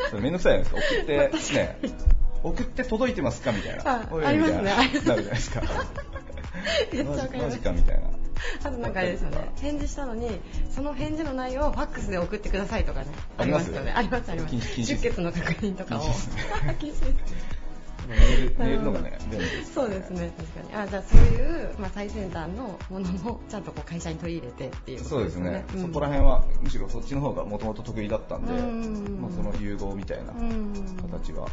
[0.08, 1.60] それめんどくさいじゃないですか。
[1.62, 1.94] 送ってね
[2.42, 3.82] 送って届いてますかみたいな。
[3.84, 4.62] あありますね。
[4.62, 5.62] ななるじゃないですか。
[7.38, 8.08] マジかみたいな。
[8.64, 10.40] あとなんかあれですよね、返事したのに、
[10.70, 13.06] その返事の内容をファックスで送ってくださいとかね。
[13.36, 13.92] ありますよね。
[13.94, 14.82] ありますあります。
[14.82, 16.00] 出血の確認とかを。
[16.00, 17.02] 禁止です
[18.10, 19.18] ね禁止ですメールメールのがね
[19.72, 20.82] そうですね、確かに。
[20.82, 25.78] あ、じゃあそういう、まあ、最先端のものもちゃんとこう会社に取り入れてっていうことそうですね、ん。
[25.80, 29.20] そこら辺はむしろそっちの方がもともと得意だったんで、うん。
[29.20, 30.72] まあ、その融合みたいなうん
[31.10, 31.48] 形は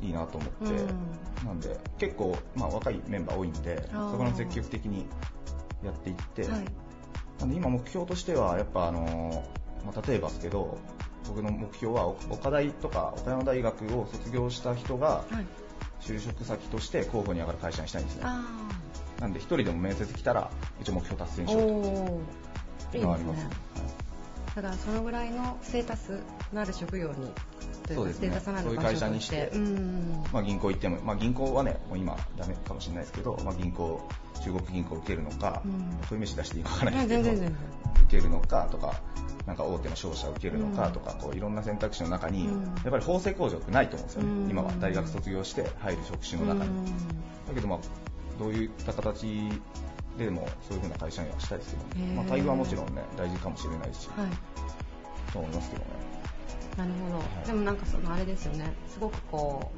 [0.00, 1.46] いいなと思って、うん。
[1.46, 5.06] なんで結構、まあ、若いメンバー多いんでそこら積極的に
[5.84, 6.64] やっていって、はい。
[7.40, 10.78] なんで今目標としてはやっぱあのーまあ、例えばですけど
[11.28, 15.67] 僕の目標はお岡大とか岡山大学を卒業した人がはい。
[16.08, 18.44] 就職先として候補に上がる会社にしたいんですねあ
[19.20, 20.50] なんで一人でも面接来たら
[20.80, 22.96] 一応目標達成しようと。
[22.96, 23.44] いうのはあります。
[23.44, 23.78] はい
[24.56, 26.20] だからそのぐらいのステータス
[26.52, 27.30] のある職業に
[27.88, 28.20] というか、そうですね。
[28.20, 30.24] ステータスなのそういうか会社にしてうん。
[30.32, 34.08] まあ、銀行行っても、まあ、銀行はね、もう今、ダメかもしれないですけど、まあ、銀行、
[34.44, 35.98] 中国銀行受けるのか、うん。
[36.08, 37.52] そういう飯出していいかわからないあですけど、
[38.04, 39.00] 受けるのかとか、
[39.46, 42.64] なんか大手の商社を受けるのかとか、こういろんな選択肢の中に、うん。
[42.64, 44.50] やっぱり法制工場ってないと思うんですよね、うん。
[44.50, 46.70] 今は大学卒業して入る職種の中に。
[46.70, 46.84] うん。
[46.84, 46.92] だ
[47.54, 47.78] けど、まあ、
[48.38, 49.50] どういった形
[50.18, 55.32] でもそういうふうな会社にはしたいですけど、まあ、待遇はもちろんね、大事かもしれないし、はい。
[55.32, 56.07] と思いますけどね。
[56.78, 58.72] なるほど、でもなんかそのあれですよね。
[58.88, 59.72] すごくこ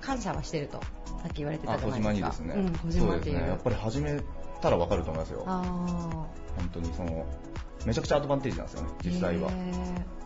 [0.00, 0.86] う感謝はしてるとさ
[1.28, 2.32] っき言われてたあ、じゃ小ないですか。
[2.32, 3.34] 島にですね、うん、小島っていう。
[3.34, 4.20] ですね、やっぱり始め
[4.62, 5.44] たらわかると思いますよ。
[5.46, 5.62] あ
[6.56, 7.26] 本当にその
[7.84, 9.50] めちゃくちゃアドバンテージなんですよねー実際は。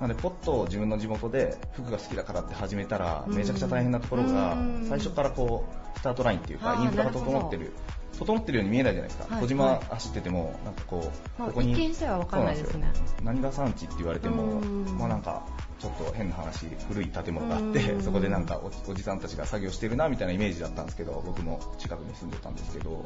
[0.01, 4.87] なのでポッと自分の地元で服が好きだからって始めたらうんめちゃくちゃ大変なところがうん。
[4.87, 5.65] 最初からこ
[5.97, 7.73] うスタートラインっていうかインフラが整ってる
[8.19, 9.81] 整ってるように見えないじゃないですか、はい小島はい。
[9.91, 12.93] 走っててもなんかこう、まあここに一見しては分かんないですね。
[13.23, 14.99] 何が産地って言われてもうん。
[14.99, 15.47] まあなんか
[15.79, 18.03] ちょっと変な話古い建物があってうん。
[18.03, 23.05] そこでなんかおおじさんたちが作業してるなみたいなイメージだったんですけど僕も近くに住んでたんですけど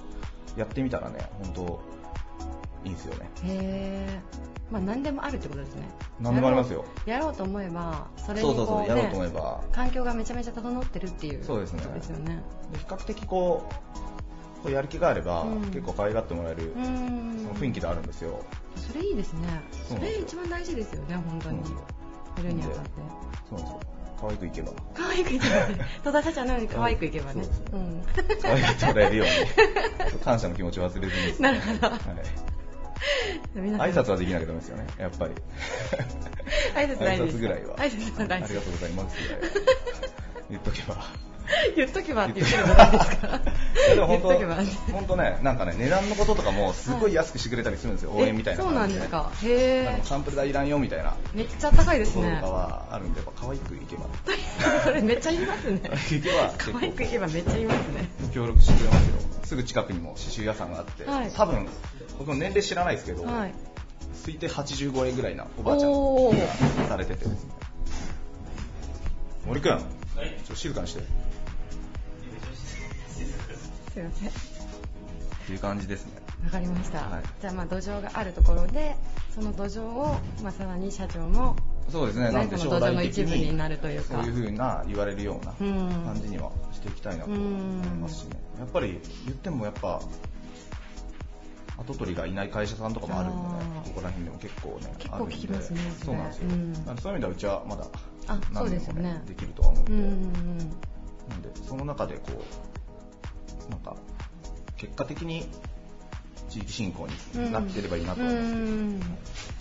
[0.57, 1.83] やってみたらね本当
[2.85, 3.31] いいんですよね。
[3.45, 4.21] へえ
[4.71, 5.89] まあ何でもあるってことですね。
[6.21, 6.85] 何でもありますよ。
[7.07, 9.65] やろうと思えばそれにこそうそうそううやろうと思えねば。
[9.73, 11.83] 環境がめちゃめちゃ整ってるっていうそうですね。
[11.95, 12.43] ですよね。
[12.73, 14.22] で比較的こう
[14.63, 15.61] こうやる気があれば、うん。
[15.67, 18.45] 結構可愛がってもらえる、その雰囲気であるんですよ。
[18.77, 19.61] それいいですね。
[19.89, 21.59] それ一番大事ですよね本当に。
[22.37, 22.91] やるにあたって。
[23.51, 23.81] そうなんですよ。
[24.21, 24.73] 可愛くいけば。
[24.95, 25.87] 可愛くいけばね。
[26.05, 27.45] 戸田社長のように可愛くいけばね。
[28.41, 29.27] 可愛がってもらえるよう
[30.15, 30.19] に。
[30.25, 31.41] 感謝の気持ちを忘れずに。
[31.41, 31.89] なるほど。
[31.89, 31.99] はい、
[33.59, 35.35] 挨拶はできなきゃダメですよねやっぱり。
[36.75, 37.77] 挨拶ぐらいは。
[37.79, 39.17] 挨拶は大事ありがとうございます
[40.53, 40.97] 言っとけば。
[41.77, 43.41] 言っとけばって言ってるじゃないですか？
[44.07, 44.57] 本言っとけば。
[44.87, 49.31] 当本当ねなんかね値段のこととかもすごい安くしてくれたりするんですよ、応援みたいなえそうなんですか？
[49.43, 49.49] へ
[49.99, 51.15] えサンプル代いらんよみたいな。
[51.35, 52.39] めっちゃ高いですね。
[52.41, 54.05] とかはあるんでやっぱ可愛くいけば。
[54.85, 55.81] それめっちゃ言いますね。
[56.17, 58.09] いけば結可愛くいけばめっちゃ言いますね。
[58.23, 59.15] 構協力してくれますよ。
[59.45, 61.31] すぐ近くにも刺繍屋さんがあって、はい。
[61.35, 61.67] 多分
[62.21, 63.55] 僕の年齢知らないですけど、はい。
[64.25, 67.51] 推定85円ぐらいなおばあちゃんされててですね。
[69.45, 69.83] 森くん、
[70.15, 71.01] ちょっと静かにして。
[71.01, 71.03] っ
[73.93, 74.31] すいません。
[75.47, 76.13] ていう感じですね
[76.45, 77.23] わかりました、はい。
[77.41, 78.97] じゃあまあ土壌があるところで
[79.35, 81.57] その土壌を、まあ、さらに社長も
[81.89, 82.31] そうですね。
[82.31, 84.15] なんでその一部にになるというか。
[84.15, 88.41] そういう風な言われるようなうん感じにはしていきたいなと思いますしね。
[88.59, 90.01] やっぱり言ってもやっぱ
[91.79, 93.83] 跡取りがいない会社さんとかもあるんでね。
[93.85, 96.75] ここら辺でも結構ね結構あるんで聞きますねそうなんですよ、うん。
[96.75, 97.87] そういう意味ではうちはまだ
[98.53, 99.23] 何ですよね。
[99.27, 100.23] できるとは思うん
[101.29, 102.43] なんでその中でこ
[103.69, 103.97] うなんか
[104.77, 105.47] 結果的に
[106.49, 109.01] 地域振興になってればいいなと思います、うん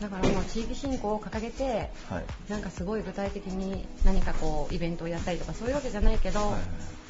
[0.01, 2.25] だからもう地域振興を掲げてはい。
[2.49, 6.61] なんかすごい具体的に何かこうイベントをやったりとかそういうわけじゃないけど、はいはい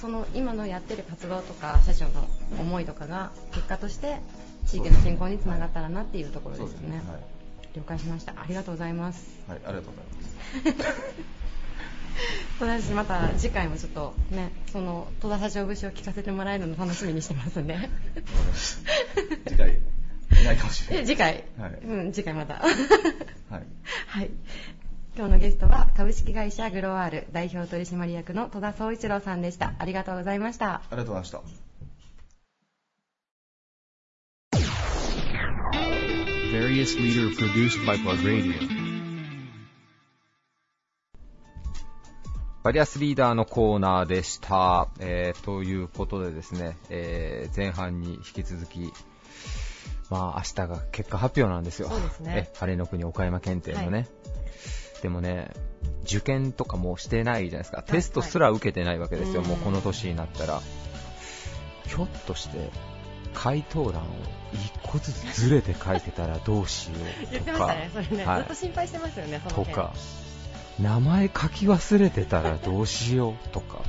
[0.02, 2.28] その今のやってる活動とか社長の
[2.60, 4.20] 思いとかが結果として
[4.66, 6.74] 地域の振興につながったらなっていうところでよね。
[6.74, 6.98] ですすね。
[7.08, 7.22] はい。
[7.76, 8.32] 了解しました。
[8.32, 9.40] ありがとうございます。
[9.48, 11.32] はい、ありがとうございます。
[12.60, 17.78] 私また次回もちょっとね、その戸田社長節を聞かせてもらえるの楽しみにしてますんで。
[19.48, 19.80] 次回、
[20.42, 21.08] いないかもしれなえい。
[21.08, 22.56] 次回、はいうん、次回また。
[22.56, 22.72] はい。
[24.08, 24.30] はい。
[25.18, 29.74] 今日のゲストは株式会社グロワール代表取締役の戸田総一郎さんでした。
[29.78, 30.76] ありがとうございました。
[30.76, 31.42] ありがとうございました。
[36.52, 38.81] Various leader produced by Plug Radio.
[42.64, 44.88] バリアスリーダーのコーナーでした。
[45.00, 48.94] えー、ということでですね、えー、前半に引き続き、
[50.10, 51.90] まあ明日が結果発表なんですよ。
[51.90, 53.98] そうですねえ、晴れの国岡山検定のね。
[53.98, 54.08] はい
[55.02, 55.50] でもね、
[56.04, 57.84] 受験とかもうしてないじゃないですか。
[57.88, 60.62] いテストすら受けてないわけですよ、うんもうこの年になったら。
[61.88, 62.70] ひょっとして、
[63.34, 64.06] 回答欄を
[64.54, 67.32] 一個ずつずれて書いてたらどうしようとか。
[67.32, 69.94] 言ってましたね、それね、はいずっと心配してますよね、その件とか、
[70.80, 73.80] 名前書き忘れてたらどうしようとか、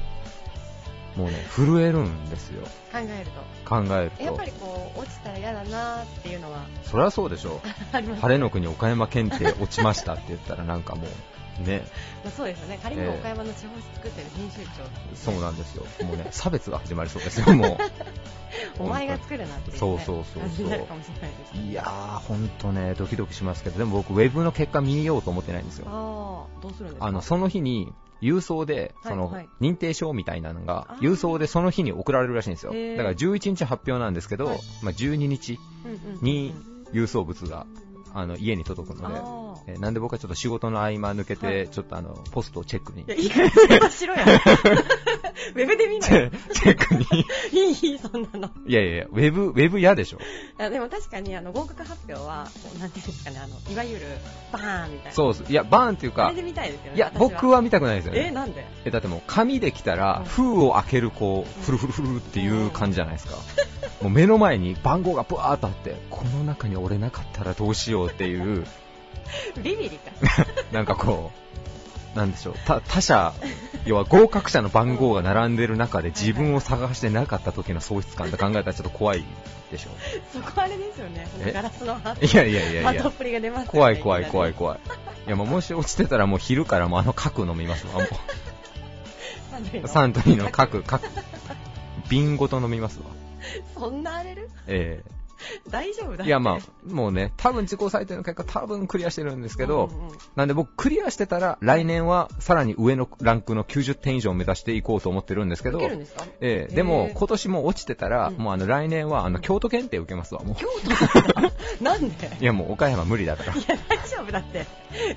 [1.17, 3.69] もうね、震えるんですよ、考えると。
[3.69, 4.45] 考えるとやっぱ。
[4.45, 7.61] りこう、落ちたら嫌だなっていうのはそりゃそうでしょ
[7.93, 11.03] あります、晴れの国岡山検定落ちましたって言ったらなんかも
[11.65, 11.83] う、ね、
[12.25, 15.85] まあ、そうですよね、仮にも岡山の地方作ってる編集長、そうなんですよ。
[16.05, 17.79] もうね、差別が始まりそうですよ、も
[18.79, 21.71] お前が作るなっていう、ね、そうそうそうそうかもしれないですう。
[21.71, 25.87] いやー、ほんとね、ドキドキしますけど、でも僕、ウェブの結果見ようと思ってないんですよ。
[25.89, 25.91] あ
[26.59, 27.07] あ、どうするんですか？
[27.07, 27.93] あの、その日に、
[28.23, 32.73] 郵送で、その認定証みたいなのが郵送でその日に送られるらしいんですよ。
[32.73, 34.59] だから11日発表なんですけど、はい。
[34.83, 35.59] まあ12日
[36.23, 36.55] に
[36.93, 37.67] 郵送物が、
[38.15, 43.05] あの、家に届くので、あえーなんで僕はちょっと仕事の合間抜けて、はいちょっとあの、ポストをチェックにい。
[43.09, 43.31] や、いい
[43.81, 44.21] かしろよ。
[45.55, 46.29] ウェブで見チない。
[46.31, 47.07] ェチェックに。
[47.53, 48.51] いい、いい、そんなの。
[48.67, 50.19] いやいやいや、ウェブ、ウェブ嫌でしょ。
[50.19, 50.21] い
[50.59, 54.07] やでも確かにあの合格発表は、こうなんていうんですかね、あの、いわゆる、
[54.53, 55.13] バーンみたいな。
[55.13, 55.45] そうっす。
[55.49, 56.97] いや、バーンっていうかあれ、で見たいですよね。
[56.97, 58.31] いや、私僕は見たくないですよえ、ね。
[58.31, 58.65] なんで？
[58.85, 63.37] え、だってもう紙で来たら、封を開けるこう、フルフルフルっていう感じじゃないですか。
[64.01, 68.67] もう目の前に番号がブワーっとあって、この中に俺なかったらどうしようっていう、
[69.63, 70.11] ビビリか。
[70.73, 71.31] なんかこ
[72.15, 73.35] う、なんでしょう、他他者、
[73.85, 79.25] 要は合格者の番号が並んでる中で自分を探してなかった時の喪失感って考えたらちょっと怖い
[79.71, 79.91] でしょ。
[80.33, 81.27] そこあれですよね。
[81.41, 81.53] え？
[81.53, 83.13] ガラスのハいやいやいやいやハトっ。
[83.13, 84.81] ぷりが出ますよね怖い怖い怖いい怖い。
[85.27, 87.95] いやもうもし落ちてたらもう昼からもうあの角飲みますわ。
[87.95, 88.01] も。
[89.85, 91.07] うサントリーの角、角、
[92.09, 93.07] 瓶ごと飲みますわ。
[93.75, 95.03] そんな荒れるえ
[95.71, 106.07] 大丈夫だいやまあ、もうね、多分自己採点の結果多分クリアしてるんですけど、うんうんなんで僕クリアしてたら来年はさらに上のランクの90点以上を目指していこうと思ってるんですけど、でえ
[106.41, 110.57] えへえでも今年も落ちてたら、うんもうあの来年はあの京都検定受けますわ、もう。
[110.57, 110.67] 京
[111.79, 112.31] 都 なんで？
[112.41, 113.55] いやもう岡山無理だから。
[113.55, 114.67] いいや、大丈夫だって。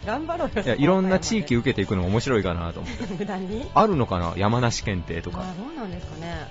[0.06, 0.64] 頑張ろうよ。
[0.66, 3.14] や、いろんな地域受けていくのも面白いかなと思って。
[3.14, 3.70] 無駄に？
[3.74, 4.34] あるのかな？
[4.38, 5.42] 山梨検定とか。
[5.42, 6.48] あ、どうなんですかね。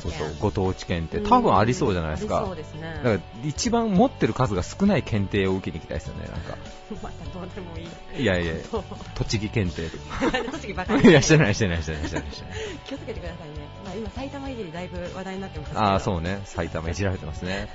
[0.00, 1.26] そうそう、ご当地検定。
[1.26, 2.56] 多分ありそうじゃないですかそう。
[2.56, 3.00] ですね。
[3.02, 6.56] だから一番持ってる数が少ない検定を受けに行きたいですよね、なんか。
[7.02, 7.82] またどうでもい
[8.18, 8.22] い。
[8.22, 8.54] いやいや
[9.14, 10.52] 栃木検定 とか。
[10.52, 11.02] 栃木ばかり。
[11.10, 12.54] いや、してないしてないしてないしてないしてない。
[12.86, 13.66] 気をつけてくださいね。
[13.84, 15.78] まあ今、埼玉いじりだいぶ話題になってます。
[15.78, 16.40] ああ、そうね。
[16.44, 17.68] 埼玉いじられてますね。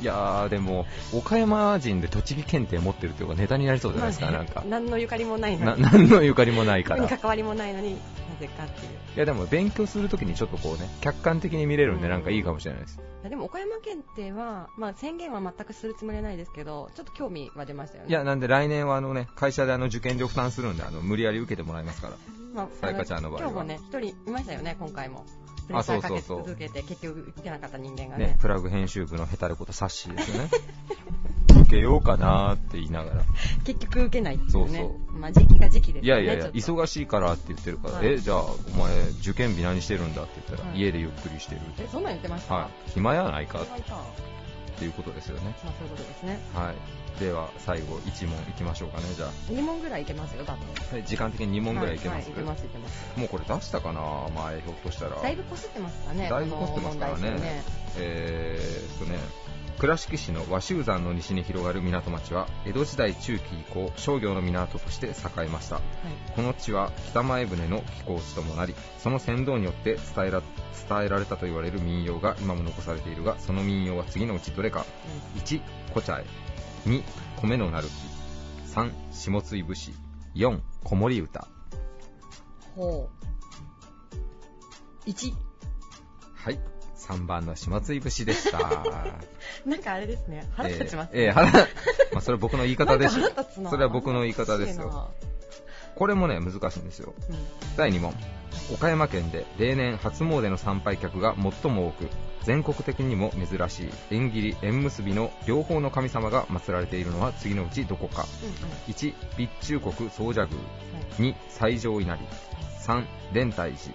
[0.00, 4.62] いやー、でも、岡山人で栃木検定持ってるっていうのがネタになりそうじゃないですか、なんか。
[4.68, 5.82] 何のゆかりもないのな、に。
[5.82, 7.08] 何のゆかりもないから。
[7.08, 7.98] 関わりもないのに、な
[8.40, 9.18] ぜかっていう。
[9.20, 12.98] や、でも勉強するときにちょっとこうね、客観的に見れるんでなんかいいかもしれないです。
[12.98, 18.10] いやでも岡山県っては、まあ、宣言は全くするつもりはないですけど、ちょっと興味は出ましたよね。
[18.10, 22.14] いや、なんで来年はあのね、会社であの受験料負担するんで、あの、無理やり受けてもらいますから。
[22.54, 25.24] まあ、さやかちゃんの場合は今日もね、一人いましたよね、今回も。
[25.66, 28.26] プレッあシャーかけそうそうそう続けて、結局受けなかった人間がね。
[28.26, 30.50] ね、プラグ編集部のヘタレことサッシーですよね。
[31.70, 33.22] 受けようかなーって言いながら。
[33.64, 34.78] 結局受けないっていうね。
[34.78, 36.22] そうまあ、時期が時期ですよね。
[36.22, 42.54] いやいやいや、忙しいからって言ってるから、はいえ、じゃあ、お前、受験日何してるんだって言ったら、はい家でゆっくりしてるってえ、そんなん言ってました？
[42.54, 42.90] はい。
[42.90, 44.04] 暇やないかっ暇いたま
[44.78, 45.54] ていうことですよね。
[45.62, 46.40] あ、そういうことですね。
[46.54, 47.20] はい。
[47.20, 49.30] では、最後、1問いきましょうかね、じゃあ。
[49.50, 50.66] 2問ぐらいいけますよ、多分。
[50.90, 53.18] はい時間的に2問ぐらいいけます、はい、はいいけます、いけます。
[53.18, 54.00] もうこれ出したかな？
[54.34, 55.20] 前、ひょっとしたら。
[55.20, 57.62] だいぶこすってますかね、だいぶこすってますからねこの問題集
[57.98, 59.18] えーっとね、
[59.80, 65.80] 倉敷市の和州山の西に広がる港町は、江戸時代中期以降、商業の港として栄えました。
[66.36, 70.42] この地は北前船の寄港地ともなり、その船頭によって伝えら
[70.86, 74.84] 伝えられたと言われる民謡が今も残されているが、その民謡は次のうちどれか。
[75.36, 75.62] 1、
[75.94, 76.26] こちゃえ。
[76.86, 77.02] 2、
[77.40, 78.74] 米のなる木。
[78.74, 79.94] 3、下津い節。
[80.34, 81.48] 4、子守歌。
[82.76, 83.08] ほ
[85.06, 85.08] う。
[85.08, 85.32] 1。
[86.34, 86.60] はい。
[87.00, 88.58] 3番の下津い節でした。
[89.66, 91.24] なんかあれですね、腹立ちますね。
[91.24, 91.46] えーえー腹、
[92.12, 93.16] まあ、それは僕の言い方です
[93.68, 95.10] それは僕の言い方ですよ。
[95.96, 97.14] これもね、難しいんですよ。
[97.28, 97.36] うん
[97.76, 98.14] 第2問。
[98.72, 102.08] 岡山県で例年初詣の参拝客が最も多く、
[102.42, 108.26] 全国的にも珍しい縁切り縁結びの両方の神様が祀られているのは次のうちどこか。
[108.88, 110.46] 1、備中国総社
[111.18, 111.32] 宮。
[111.32, 112.22] 2、西条稲荷。
[112.86, 113.94] 3、蓮泰寺。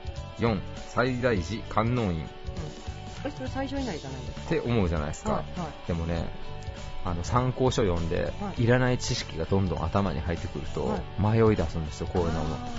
[0.53, 2.29] 4、最大寺観音院。
[3.25, 4.45] え、それ最初以内じゃないですか？
[4.45, 5.31] って思うじゃないですか。
[5.33, 6.25] はいはいでもね、
[7.03, 12.55] あの参考書読んで、はいい、らない知識がどんどん頭に入ってくると、は迷い出すんですよ、こういうのも。
[12.55, 12.69] あ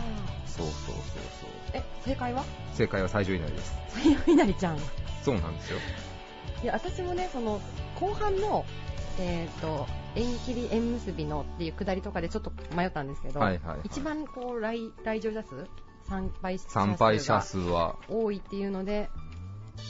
[0.46, 1.74] そうそうそうそう。
[1.74, 2.44] ーえ、正解は？
[2.74, 3.74] 正解は最上位なりです。
[3.88, 4.78] 最初以内ちゃん。
[5.22, 5.78] そうなんですよ。
[6.62, 7.60] いや、私もね、その、
[8.00, 8.64] 後半の、
[9.18, 15.66] えっ、と、縁切り縁結びのっていうくだりとかでちょっと迷ったんですけど、はいはいはい一番こう来来場者数？
[16.08, 16.30] 参
[16.96, 19.10] 拝者数は、多いっていうので、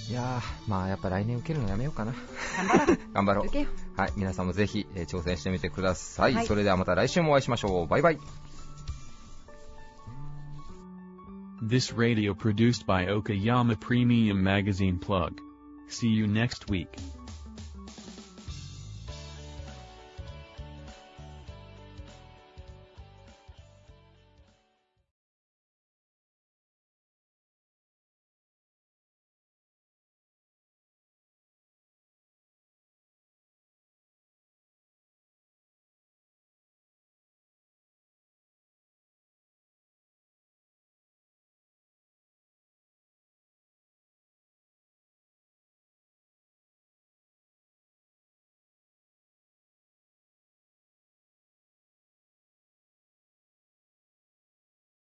[0.09, 2.13] いやー、まあやっぱ来年受けるのやめようかな。
[2.57, 2.99] 頑張ろう。
[3.13, 7.87] 頑張ろう受けよはい、皆さんもぜひ、えー挑戦してみてください,、はいそれではまた来週もお会いしましょう。
[7.87, 8.19] バイバイ。
[11.63, 15.33] This radio produced by Okayama Premium Magazine Plug.
[15.89, 16.89] See you next week.